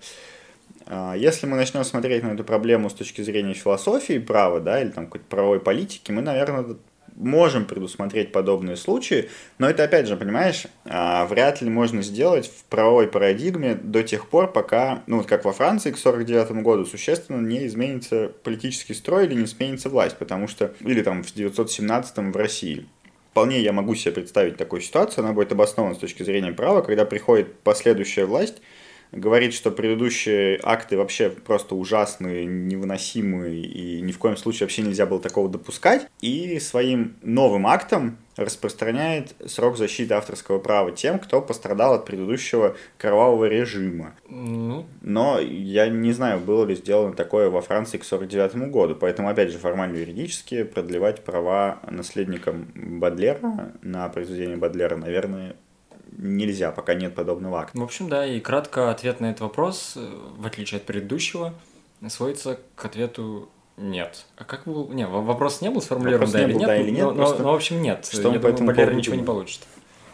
А, 0.85 1.15
если 1.15 1.47
мы 1.47 1.55
начнем 1.55 1.83
смотреть 1.83 2.23
на 2.23 2.33
эту 2.33 2.43
проблему 2.43 2.89
с 2.89 2.93
точки 2.93 3.21
зрения 3.21 3.53
философии 3.53 4.19
права, 4.19 4.59
да, 4.59 4.81
или 4.81 4.89
там 4.89 5.05
какой-то 5.05 5.25
правовой 5.25 5.59
политики, 5.59 6.11
мы, 6.11 6.21
наверное, 6.21 6.77
можем 7.19 7.65
предусмотреть 7.65 8.31
подобные 8.31 8.77
случаи, 8.77 9.29
но 9.59 9.69
это, 9.69 9.83
опять 9.83 10.07
же, 10.07 10.15
понимаешь, 10.15 10.65
а, 10.85 11.25
вряд 11.25 11.61
ли 11.61 11.69
можно 11.69 12.01
сделать 12.01 12.47
в 12.47 12.63
правовой 12.63 13.07
парадигме 13.07 13.75
до 13.75 14.01
тех 14.03 14.27
пор, 14.29 14.51
пока, 14.51 15.03
ну 15.05 15.17
вот 15.17 15.27
как 15.27 15.45
во 15.45 15.51
Франции 15.51 15.91
к 15.91 15.97
49 15.97 16.63
году, 16.63 16.85
существенно 16.85 17.45
не 17.45 17.67
изменится 17.67 18.31
политический 18.43 18.93
строй 18.93 19.25
или 19.25 19.35
не 19.35 19.47
сменится 19.47 19.89
власть, 19.89 20.17
потому 20.17 20.47
что, 20.47 20.73
или 20.79 21.03
там 21.03 21.23
в 21.23 21.33
917 21.33 22.17
в 22.33 22.37
России. 22.37 22.87
Вполне 23.31 23.61
я 23.61 23.73
могу 23.73 23.93
себе 23.95 24.13
представить 24.13 24.57
такую 24.57 24.81
ситуацию, 24.81 25.23
она 25.23 25.33
будет 25.33 25.51
обоснована 25.51 25.95
с 25.95 25.99
точки 25.99 26.23
зрения 26.23 26.53
права, 26.53 26.81
когда 26.81 27.05
приходит 27.05 27.59
последующая 27.59 28.25
власть, 28.25 28.61
говорит, 29.11 29.53
что 29.53 29.71
предыдущие 29.71 30.59
акты 30.63 30.97
вообще 30.97 31.29
просто 31.29 31.75
ужасные, 31.75 32.45
невыносимые, 32.45 33.61
и 33.61 34.01
ни 34.01 34.11
в 34.11 34.17
коем 34.17 34.37
случае 34.37 34.65
вообще 34.65 34.81
нельзя 34.81 35.05
было 35.05 35.19
такого 35.19 35.49
допускать, 35.49 36.07
и 36.21 36.59
своим 36.59 37.15
новым 37.21 37.67
актом 37.67 38.17
распространяет 38.35 39.35
срок 39.45 39.77
защиты 39.77 40.13
авторского 40.13 40.59
права 40.59 40.91
тем, 40.91 41.19
кто 41.19 41.41
пострадал 41.41 41.95
от 41.95 42.05
предыдущего 42.05 42.77
кровавого 42.97 43.45
режима. 43.45 44.15
Ну. 44.29 44.85
Но 45.01 45.39
я 45.39 45.89
не 45.89 46.13
знаю, 46.13 46.39
было 46.39 46.65
ли 46.65 46.75
сделано 46.75 47.13
такое 47.13 47.49
во 47.49 47.61
Франции 47.61 47.97
к 47.97 48.05
49 48.05 48.69
году, 48.69 48.95
поэтому, 48.95 49.29
опять 49.29 49.51
же, 49.51 49.57
формально 49.57 49.97
юридически 49.97 50.63
продлевать 50.63 51.23
права 51.23 51.79
наследникам 51.89 52.67
Бадлера 52.75 53.73
на 53.81 54.07
произведение 54.09 54.57
Бадлера, 54.57 54.95
наверное, 54.95 55.55
нельзя, 56.19 56.71
пока 56.71 56.93
нет 56.93 57.15
подобного 57.15 57.61
акта. 57.61 57.79
В 57.79 57.83
общем, 57.83 58.09
да, 58.09 58.25
и 58.25 58.39
кратко 58.39 58.91
ответ 58.91 59.19
на 59.19 59.27
этот 59.27 59.41
вопрос, 59.41 59.93
э, 59.95 60.17
в 60.37 60.45
отличие 60.45 60.77
от 60.77 60.85
предыдущего, 60.85 61.53
сводится 62.07 62.59
к 62.75 62.85
ответу 62.85 63.49
нет. 63.77 64.25
А 64.35 64.43
как 64.43 64.65
был... 64.65 64.89
Не, 64.89 65.07
вопрос 65.07 65.61
не 65.61 65.69
был 65.69 65.81
сформулирован, 65.81 66.27
вопрос 66.27 66.33
да, 66.33 66.43
или, 66.43 66.53
был, 66.53 66.59
нет, 66.59 66.67
да 66.67 66.77
или 66.77 66.91
нет? 66.91 67.05
Но, 67.05 67.11
но, 67.13 67.37
но, 67.37 67.51
в 67.51 67.55
общем, 67.55 67.81
нет. 67.81 68.05
Что 68.05 68.31
Я 68.31 68.39
думаю, 68.39 68.65
Валера 68.65 68.93
ничего 68.93 69.15
не 69.15 69.23
получит. 69.23 69.61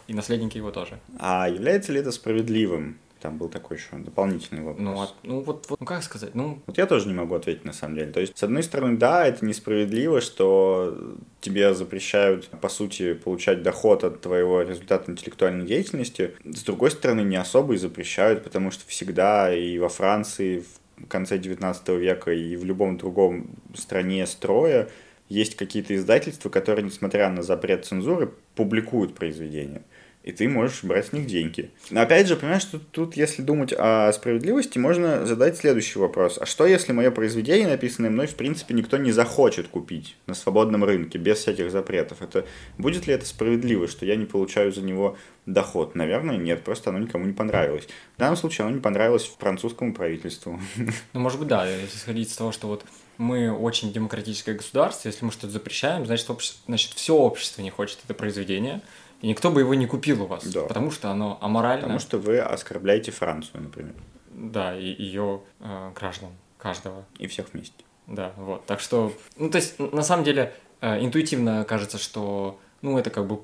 И 0.08 0.14
наследники 0.14 0.58
его 0.58 0.70
тоже. 0.70 1.00
А 1.18 1.50
является 1.50 1.92
ли 1.92 2.00
это 2.00 2.12
справедливым? 2.12 3.00
Там 3.22 3.38
был 3.38 3.50
такой 3.50 3.78
еще 3.78 3.96
дополнительный 3.98 4.64
вопрос. 4.64 4.84
Ну, 4.84 5.02
а, 5.02 5.10
ну 5.24 5.42
вот, 5.42 5.66
вот, 5.70 5.80
ну 5.80 5.86
как 5.86 6.04
сказать, 6.04 6.36
ну... 6.36 6.60
Вот 6.68 6.78
я 6.78 6.86
тоже 6.86 7.08
не 7.08 7.14
могу 7.14 7.36
ответить 7.36 7.66
на 7.66 7.74
самом 7.74 7.96
деле. 7.96 8.12
То 8.12 8.20
есть, 8.20 8.38
с 8.38 8.44
одной 8.44 8.62
стороны, 8.62 8.98
да, 8.98 9.26
это 9.26 9.46
несправедливо, 9.46 10.22
что 10.22 11.16
тебе 11.42 11.74
запрещают, 11.74 12.48
по 12.62 12.70
сути, 12.70 13.14
получать 13.14 13.64
доход 13.64 14.04
от 14.04 14.22
твоего 14.22 14.62
результата 14.62 15.10
интеллектуальной 15.12 15.66
деятельности. 15.66 16.36
С 16.44 16.64
другой 16.64 16.92
стороны, 16.92 17.22
не 17.22 17.38
особо 17.38 17.74
и 17.76 17.78
запрещают, 17.78 18.44
потому 18.44 18.72
что 18.72 18.86
всегда 18.88 19.56
и 19.56 19.78
во 19.80 19.90
Франции 19.90 20.64
в 20.98 21.08
конце 21.08 21.38
19 21.38 21.88
века 21.90 22.32
и 22.32 22.56
в 22.56 22.66
любом 22.66 22.98
другом 22.98 23.50
стране 23.76 24.26
строя 24.28 24.90
есть 25.30 25.56
какие-то 25.56 25.96
издательства, 25.96 26.50
которые, 26.50 26.86
несмотря 26.86 27.30
на 27.30 27.42
запрет 27.42 27.86
цензуры, 27.86 28.32
публикуют 28.56 29.16
произведения 29.16 29.82
и 30.26 30.32
ты 30.32 30.50
можешь 30.50 30.84
брать 30.84 31.06
с 31.06 31.14
них 31.14 31.28
деньги. 31.28 31.70
Но 31.92 32.02
опять 32.02 32.28
же, 32.28 32.36
понимаешь, 32.36 32.64
что 32.64 32.80
тут, 32.80 33.16
если 33.16 33.44
думать 33.44 33.72
о 33.78 34.12
справедливости, 34.12 34.80
можно 34.80 35.24
задать 35.28 35.56
следующий 35.56 36.00
вопрос. 36.00 36.40
А 36.42 36.48
что, 36.48 36.66
если 36.66 36.94
мое 36.94 37.12
произведение, 37.12 37.68
написанное 37.68 38.10
мной, 38.10 38.26
в 38.26 38.34
принципе, 38.34 38.74
никто 38.74 38.98
не 38.98 39.12
захочет 39.12 39.68
купить 39.68 40.18
на 40.26 40.34
свободном 40.34 40.84
рынке, 40.84 41.20
без 41.20 41.38
всяких 41.38 41.70
запретов? 41.70 42.24
Это 42.24 42.44
будет 42.80 43.06
ли 43.06 43.14
это 43.14 43.24
справедливо, 43.28 43.88
что 43.88 44.08
я 44.08 44.16
не 44.16 44.26
получаю 44.26 44.74
за 44.74 44.82
него 44.82 45.16
доход? 45.46 45.94
Наверное, 45.94 46.38
нет, 46.38 46.64
просто 46.64 46.90
оно 46.90 46.98
никому 46.98 47.26
не 47.26 47.34
понравилось. 47.34 47.88
В 48.16 48.20
данном 48.20 48.36
случае 48.36 48.66
оно 48.66 48.78
не 48.78 48.82
понравилось 48.82 49.32
французскому 49.40 49.94
правительству. 49.94 50.60
Ну, 51.14 51.20
может 51.20 51.40
быть, 51.40 51.48
да, 51.48 51.68
если 51.68 52.20
из 52.20 52.36
того, 52.36 52.52
что 52.52 52.68
вот 52.68 52.84
мы 53.18 53.52
очень 53.52 53.94
демократическое 53.94 54.54
государство, 54.54 55.08
если 55.08 55.24
мы 55.24 55.32
что-то 55.32 55.54
запрещаем, 55.54 56.06
значит, 56.06 56.30
общество, 56.30 56.62
значит, 56.68 56.94
все 56.94 57.16
общество 57.16 57.62
не 57.62 57.70
хочет 57.70 58.00
это 58.04 58.14
произведение, 58.14 58.82
и 59.22 59.28
никто 59.28 59.52
бы 59.52 59.62
его 59.62 59.74
не 59.74 59.88
купил 59.88 60.24
у 60.24 60.28
вас, 60.28 60.46
да. 60.46 60.62
потому 60.62 60.92
что 60.92 61.10
оно 61.10 61.38
аморально. 61.42 61.82
Потому 61.84 62.00
что 62.00 62.18
вы 62.18 62.40
оскорбляете 62.40 63.12
Францию, 63.12 63.64
например. 63.64 63.96
Да, 64.32 64.78
и 64.78 65.02
ее 65.02 65.42
э, 65.60 65.92
граждан, 65.96 66.30
каждого. 66.58 67.06
И 67.18 67.28
всех 67.28 67.54
вместе. 67.54 67.84
Да, 68.08 68.34
вот. 68.38 68.66
Так 68.66 68.80
что, 68.80 69.14
ну, 69.38 69.50
то 69.50 69.58
есть, 69.58 69.80
на 69.80 70.04
самом 70.04 70.26
деле, 70.26 70.54
э, 70.82 71.04
интуитивно 71.04 71.64
кажется, 71.66 71.98
что, 71.98 72.60
ну, 72.82 72.98
это 72.98 73.10
как 73.10 73.28
бы 73.28 73.42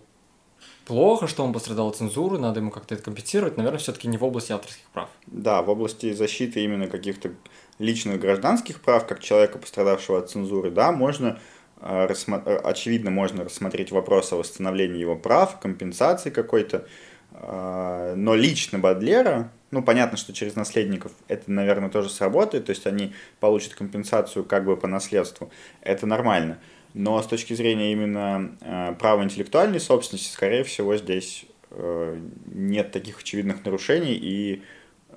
плохо, 0.85 1.27
что 1.27 1.43
он 1.43 1.53
пострадал 1.53 1.87
от 1.87 1.95
цензуры, 1.95 2.37
надо 2.37 2.59
ему 2.59 2.69
как-то 2.69 2.93
это 2.93 3.03
компенсировать, 3.03 3.57
наверное, 3.57 3.79
все-таки 3.79 4.07
не 4.07 4.17
в 4.17 4.23
области 4.23 4.51
авторских 4.51 4.85
прав. 4.93 5.09
Да, 5.27 5.61
в 5.61 5.69
области 5.69 6.13
защиты 6.13 6.63
именно 6.63 6.87
каких-то 6.87 7.31
личных 7.79 8.19
гражданских 8.19 8.81
прав, 8.81 9.07
как 9.07 9.21
человека, 9.21 9.57
пострадавшего 9.57 10.19
от 10.19 10.29
цензуры, 10.29 10.69
да, 10.69 10.91
можно 10.91 11.39
очевидно, 11.81 13.11
можно 13.11 13.43
рассмотреть 13.43 13.91
вопрос 13.91 14.31
о 14.33 14.37
восстановлении 14.37 14.99
его 14.99 15.15
прав, 15.15 15.59
компенсации 15.59 16.29
какой-то, 16.29 16.85
э, 17.31 18.13
но 18.15 18.35
лично 18.35 18.79
Бадлера, 18.79 19.51
ну, 19.71 19.81
понятно, 19.81 20.17
что 20.17 20.33
через 20.33 20.55
наследников 20.55 21.11
это, 21.27 21.49
наверное, 21.51 21.89
тоже 21.89 22.09
сработает, 22.09 22.65
то 22.65 22.71
есть 22.71 22.85
они 22.85 23.13
получат 23.39 23.73
компенсацию 23.73 24.43
как 24.43 24.65
бы 24.65 24.77
по 24.77 24.87
наследству, 24.87 25.51
это 25.81 26.05
нормально. 26.05 26.59
Но 26.93 27.21
с 27.21 27.25
точки 27.25 27.53
зрения 27.53 27.93
именно 27.93 28.95
права 28.99 29.23
интеллектуальной 29.23 29.79
собственности, 29.79 30.29
скорее 30.31 30.65
всего, 30.65 30.97
здесь 30.97 31.45
э, 31.71 32.19
нет 32.47 32.91
таких 32.91 33.21
очевидных 33.21 33.63
нарушений, 33.63 34.13
и 34.13 34.61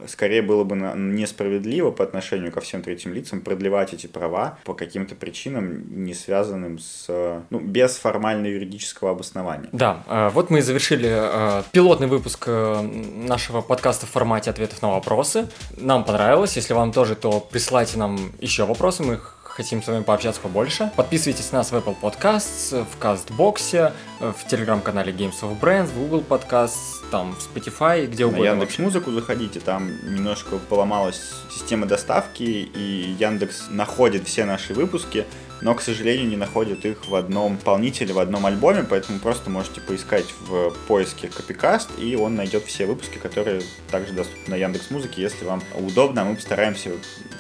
скорее 0.07 0.43
было 0.43 0.65
бы 0.65 0.77
несправедливо 0.77 1.91
по 1.91 2.05
отношению 2.05 2.53
ко 2.53 2.61
всем 2.61 2.83
третьим 2.83 3.15
лицам 3.15 3.41
продлевать 3.41 3.95
эти 3.95 4.07
права 4.07 4.59
по 4.65 4.75
каким-то 4.75 5.15
причинам, 5.15 6.05
не 6.05 6.15
связанным 6.15 6.79
с... 6.79 7.07
Ну, 7.51 7.61
без 7.61 7.97
формального 7.97 8.53
юридического 8.53 9.11
обоснования. 9.11 9.69
Да, 9.73 10.03
э, 10.07 10.31
вот 10.33 10.51
мы 10.51 10.59
и 10.59 10.63
завершили 10.63 11.11
э, 11.11 11.63
пилотный 11.73 12.07
выпуск 12.07 12.45
э, 12.47 12.83
нашего 12.83 13.61
подкаста 13.61 14.07
в 14.07 14.11
формате 14.11 14.51
ответов 14.51 14.83
на 14.83 14.91
вопросы. 14.91 15.49
Нам 15.77 16.05
понравилось. 16.05 16.57
Если 16.57 16.75
вам 16.75 16.93
тоже, 16.93 17.15
то 17.15 17.41
присылайте 17.41 17.99
нам 17.99 18.33
еще 18.41 18.65
вопросы, 18.65 19.03
мы 19.03 19.19
хотим 19.55 19.83
с 19.83 19.87
вами 19.87 20.03
пообщаться 20.03 20.41
побольше. 20.41 20.91
Подписывайтесь 20.97 21.53
на 21.53 21.59
нас 21.59 21.71
в 21.71 21.75
Apple 21.75 21.97
Podcasts, 22.01 22.85
в 22.85 22.99
Кастбоксе, 22.99 23.93
в 24.19 24.49
телеграм-канале 24.49 25.13
Games 25.13 25.41
of 25.43 25.59
Brands, 25.61 25.87
в 25.87 25.99
Google 25.99 26.25
Podcasts, 26.29 27.09
там, 27.13 27.37
в 27.37 27.39
Spotify, 27.39 28.07
где 28.07 28.27
угодно. 28.27 28.45
На 28.45 28.51
Яндекс 28.51 28.79
Музыку 28.79 29.13
заходите, 29.13 29.61
там 29.61 29.89
немножко 30.13 30.57
поломалась 30.57 31.35
система 31.53 31.87
доставки, 31.87 32.43
и 32.43 33.17
Яндекс 33.19 33.67
находит 33.71 34.27
все 34.27 34.45
наши 34.45 34.75
выпуски, 34.75 35.25
но, 35.61 35.75
к 35.75 35.83
сожалению, 35.83 36.29
не 36.29 36.37
находит 36.37 36.85
их 36.85 37.07
в 37.07 37.15
одном 37.15 37.57
полнителе, 37.57 38.13
в 38.13 38.19
одном 38.19 38.47
альбоме, 38.47 38.85
поэтому 38.89 39.19
просто 39.19 39.51
можете 39.51 39.81
поискать 39.81 40.27
в 40.47 40.71
поиске 40.87 41.29
Копикаст, 41.29 41.91
и 41.99 42.17
он 42.17 42.35
найдет 42.35 42.65
все 42.65 42.87
выпуски, 42.87 43.19
которые 43.19 43.63
также 43.91 44.13
доступны 44.13 44.55
на 44.55 44.57
Яндекс 44.57 44.91
Музыке, 44.91 45.23
если 45.23 45.45
вам 45.45 45.63
удобно, 45.79 46.23
а 46.23 46.25
мы 46.25 46.37
постараемся 46.37 46.91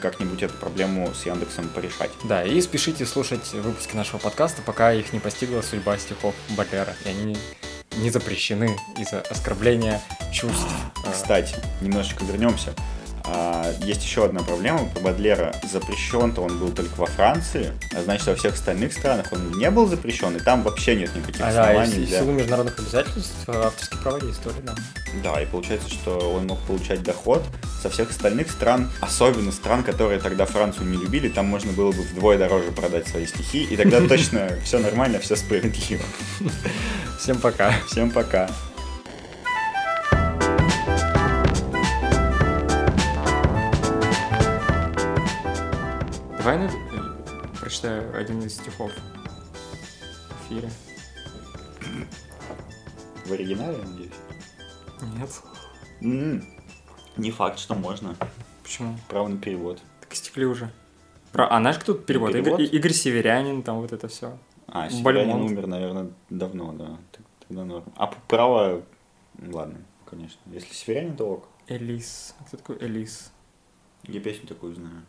как-нибудь 0.00 0.42
эту 0.42 0.54
проблему 0.54 1.12
с 1.14 1.26
Яндексом 1.26 1.68
порешать. 1.68 2.10
Да, 2.24 2.44
и 2.44 2.60
спешите 2.60 3.06
слушать 3.06 3.52
выпуски 3.52 3.96
нашего 3.96 4.18
подкаста, 4.18 4.62
пока 4.62 4.92
их 4.92 5.12
не 5.12 5.20
постигла 5.20 5.62
судьба 5.62 5.98
стихов 5.98 6.34
Бадлера, 6.50 6.94
и 7.04 7.08
они 7.08 7.36
не 7.96 8.10
запрещены 8.10 8.76
из-за 8.98 9.20
оскорбления 9.20 10.00
чувств. 10.32 10.66
Кстати, 11.12 11.54
немножечко 11.80 12.24
вернемся. 12.24 12.74
А, 13.26 13.72
есть 13.80 14.02
еще 14.02 14.24
одна 14.24 14.42
проблема. 14.42 14.86
По 14.94 15.00
Бадлера 15.00 15.54
запрещен-то 15.70 16.42
он 16.42 16.58
был 16.58 16.70
только 16.70 16.94
во 16.96 17.06
Франции, 17.06 17.72
а 17.96 18.02
значит, 18.02 18.26
во 18.26 18.34
всех 18.34 18.54
остальных 18.54 18.92
странах 18.92 19.32
он 19.32 19.52
не 19.52 19.70
был 19.70 19.86
запрещен, 19.86 20.36
и 20.36 20.40
там 20.40 20.62
вообще 20.62 20.94
нет 20.94 21.14
никаких 21.14 21.40
а, 21.40 21.48
оснований. 21.48 21.92
Да, 21.92 22.06
для... 22.06 22.18
силу 22.18 22.32
международных 22.32 22.78
обязательств 22.78 23.48
авторские 23.48 24.00
права 24.00 24.20
действовали, 24.20 24.60
да. 24.62 24.74
Да, 25.22 25.40
и 25.40 25.46
получается, 25.46 25.88
что 25.88 26.34
он 26.34 26.46
мог 26.46 26.58
получать 26.60 27.02
доход 27.02 27.42
со 27.82 27.88
всех 27.88 28.10
остальных 28.10 28.50
стран, 28.50 28.90
особенно 29.00 29.52
стран, 29.52 29.84
которые 29.84 30.20
тогда 30.20 30.44
Францию 30.44 30.86
не 30.88 30.98
любили, 30.98 31.28
там 31.28 31.46
можно 31.46 31.72
было 31.72 31.92
бы 31.92 32.02
вдвое 32.02 32.36
дороже 32.36 32.72
продать 32.72 33.08
свои 33.08 33.26
стихи, 33.26 33.64
и 33.64 33.76
тогда 33.76 34.00
точно 34.08 34.50
все 34.64 34.78
нормально, 34.78 35.18
все 35.18 35.36
справедливо. 35.36 36.02
Всем 37.18 37.38
пока. 37.38 37.72
Всем 37.86 38.10
пока. 38.10 38.50
Прочитаю 47.84 48.16
один 48.16 48.42
из 48.42 48.54
стихов 48.54 48.90
в 48.92 50.46
эфире. 50.46 50.70
В 53.26 53.32
оригинале, 53.32 53.76
надеюсь? 53.76 54.10
Нет. 55.18 55.30
М-м. 56.00 56.44
Не 57.18 57.30
факт, 57.30 57.58
что 57.58 57.74
можно. 57.74 58.16
Почему? 58.62 58.96
Право 59.08 59.28
на 59.28 59.36
перевод. 59.36 59.82
Так 60.00 60.14
истекли 60.14 60.46
уже. 60.46 60.70
Про... 61.32 61.46
А 61.48 61.58
знаешь, 61.60 61.78
кто 61.78 61.92
тут 61.92 62.06
перевод? 62.06 62.32
перевод? 62.32 62.58
Игорь, 62.58 62.74
Игорь 62.74 62.92
Северянин, 62.92 63.62
там 63.62 63.80
вот 63.80 63.92
это 63.92 64.08
все. 64.08 64.38
А, 64.66 64.88
Северянин 64.88 65.32
Бальмонт. 65.32 65.50
умер, 65.50 65.66
наверное, 65.66 66.10
давно, 66.30 66.72
да. 66.72 66.96
Тогда 67.46 67.64
норм. 67.64 67.84
А 67.96 68.06
право... 68.06 68.82
Ладно, 69.46 69.78
конечно. 70.06 70.40
Если 70.46 70.72
Северянин, 70.72 71.16
то 71.16 71.24
ок. 71.34 71.48
Элис. 71.68 72.34
Кто 72.48 72.56
такой 72.56 72.78
Элис? 72.80 73.30
Я 74.04 74.20
песню 74.20 74.46
такую 74.46 74.74
знаю. 74.74 75.02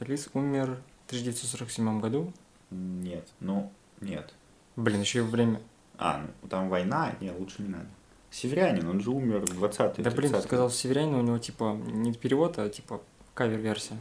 Элис 0.00 0.28
умер 0.34 0.78
1947 1.06 2.00
году? 2.00 2.32
Нет, 2.70 3.28
ну, 3.40 3.72
нет. 4.00 4.34
Блин, 4.76 5.00
еще 5.00 5.20
и 5.20 5.22
время. 5.22 5.60
А, 5.98 6.26
ну 6.42 6.48
там 6.48 6.68
война, 6.68 7.14
не, 7.20 7.30
лучше 7.30 7.62
не 7.62 7.68
надо. 7.68 7.86
Северянин, 8.30 8.86
он 8.88 9.00
же 9.00 9.10
умер 9.10 9.46
в 9.46 9.64
20-е. 9.64 10.04
Да 10.04 10.10
блин, 10.10 10.32
ты 10.32 10.42
сказал 10.42 10.70
Северянин, 10.70 11.14
у 11.14 11.22
него 11.22 11.38
типа 11.38 11.78
не 11.86 12.12
перевод, 12.12 12.58
а 12.58 12.68
типа 12.68 13.00
кавер-версия. 13.34 13.96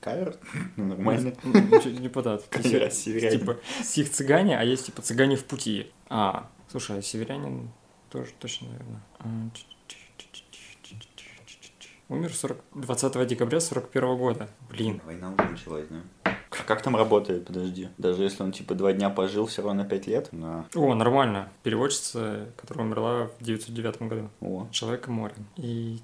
Кавер? 0.00 0.36
Ну, 0.76 0.84
нормально. 0.86 1.32
Чуть 1.82 1.98
не 2.00 2.08
подат. 2.08 2.48
Типа 2.50 3.58
стих 3.82 4.10
цыгане, 4.10 4.58
а 4.58 4.62
есть 4.62 4.86
типа 4.86 5.02
цыгане 5.02 5.36
в 5.36 5.44
пути. 5.44 5.90
А, 6.08 6.48
слушай, 6.70 6.98
а 6.98 7.02
северянин 7.02 7.70
тоже 8.10 8.30
точно, 8.38 8.68
наверное. 8.68 9.02
Умер 12.08 12.34
40... 12.34 12.58
20 12.74 13.26
декабря 13.26 13.60
41 13.60 14.16
года. 14.16 14.48
Блин. 14.70 15.00
Война 15.04 15.32
уже 15.32 15.42
началась, 15.50 15.86
да? 15.88 16.32
Как 16.66 16.82
там 16.82 16.96
работает, 16.96 17.46
подожди? 17.46 17.88
Даже 17.98 18.22
если 18.22 18.42
он 18.42 18.52
типа 18.52 18.74
два 18.74 18.92
дня 18.92 19.10
пожил, 19.10 19.46
все 19.46 19.62
равно 19.62 19.84
пять 19.84 20.06
лет? 20.06 20.32
На... 20.32 20.66
О, 20.74 20.94
нормально. 20.94 21.48
Переводчица, 21.62 22.46
которая 22.56 22.86
умерла 22.86 23.28
в 23.38 23.42
909 23.42 24.02
году. 24.02 24.30
О. 24.40 24.68
Человек 24.70 25.08
и 25.08 25.10
море. 25.10 25.34
И 25.56 26.00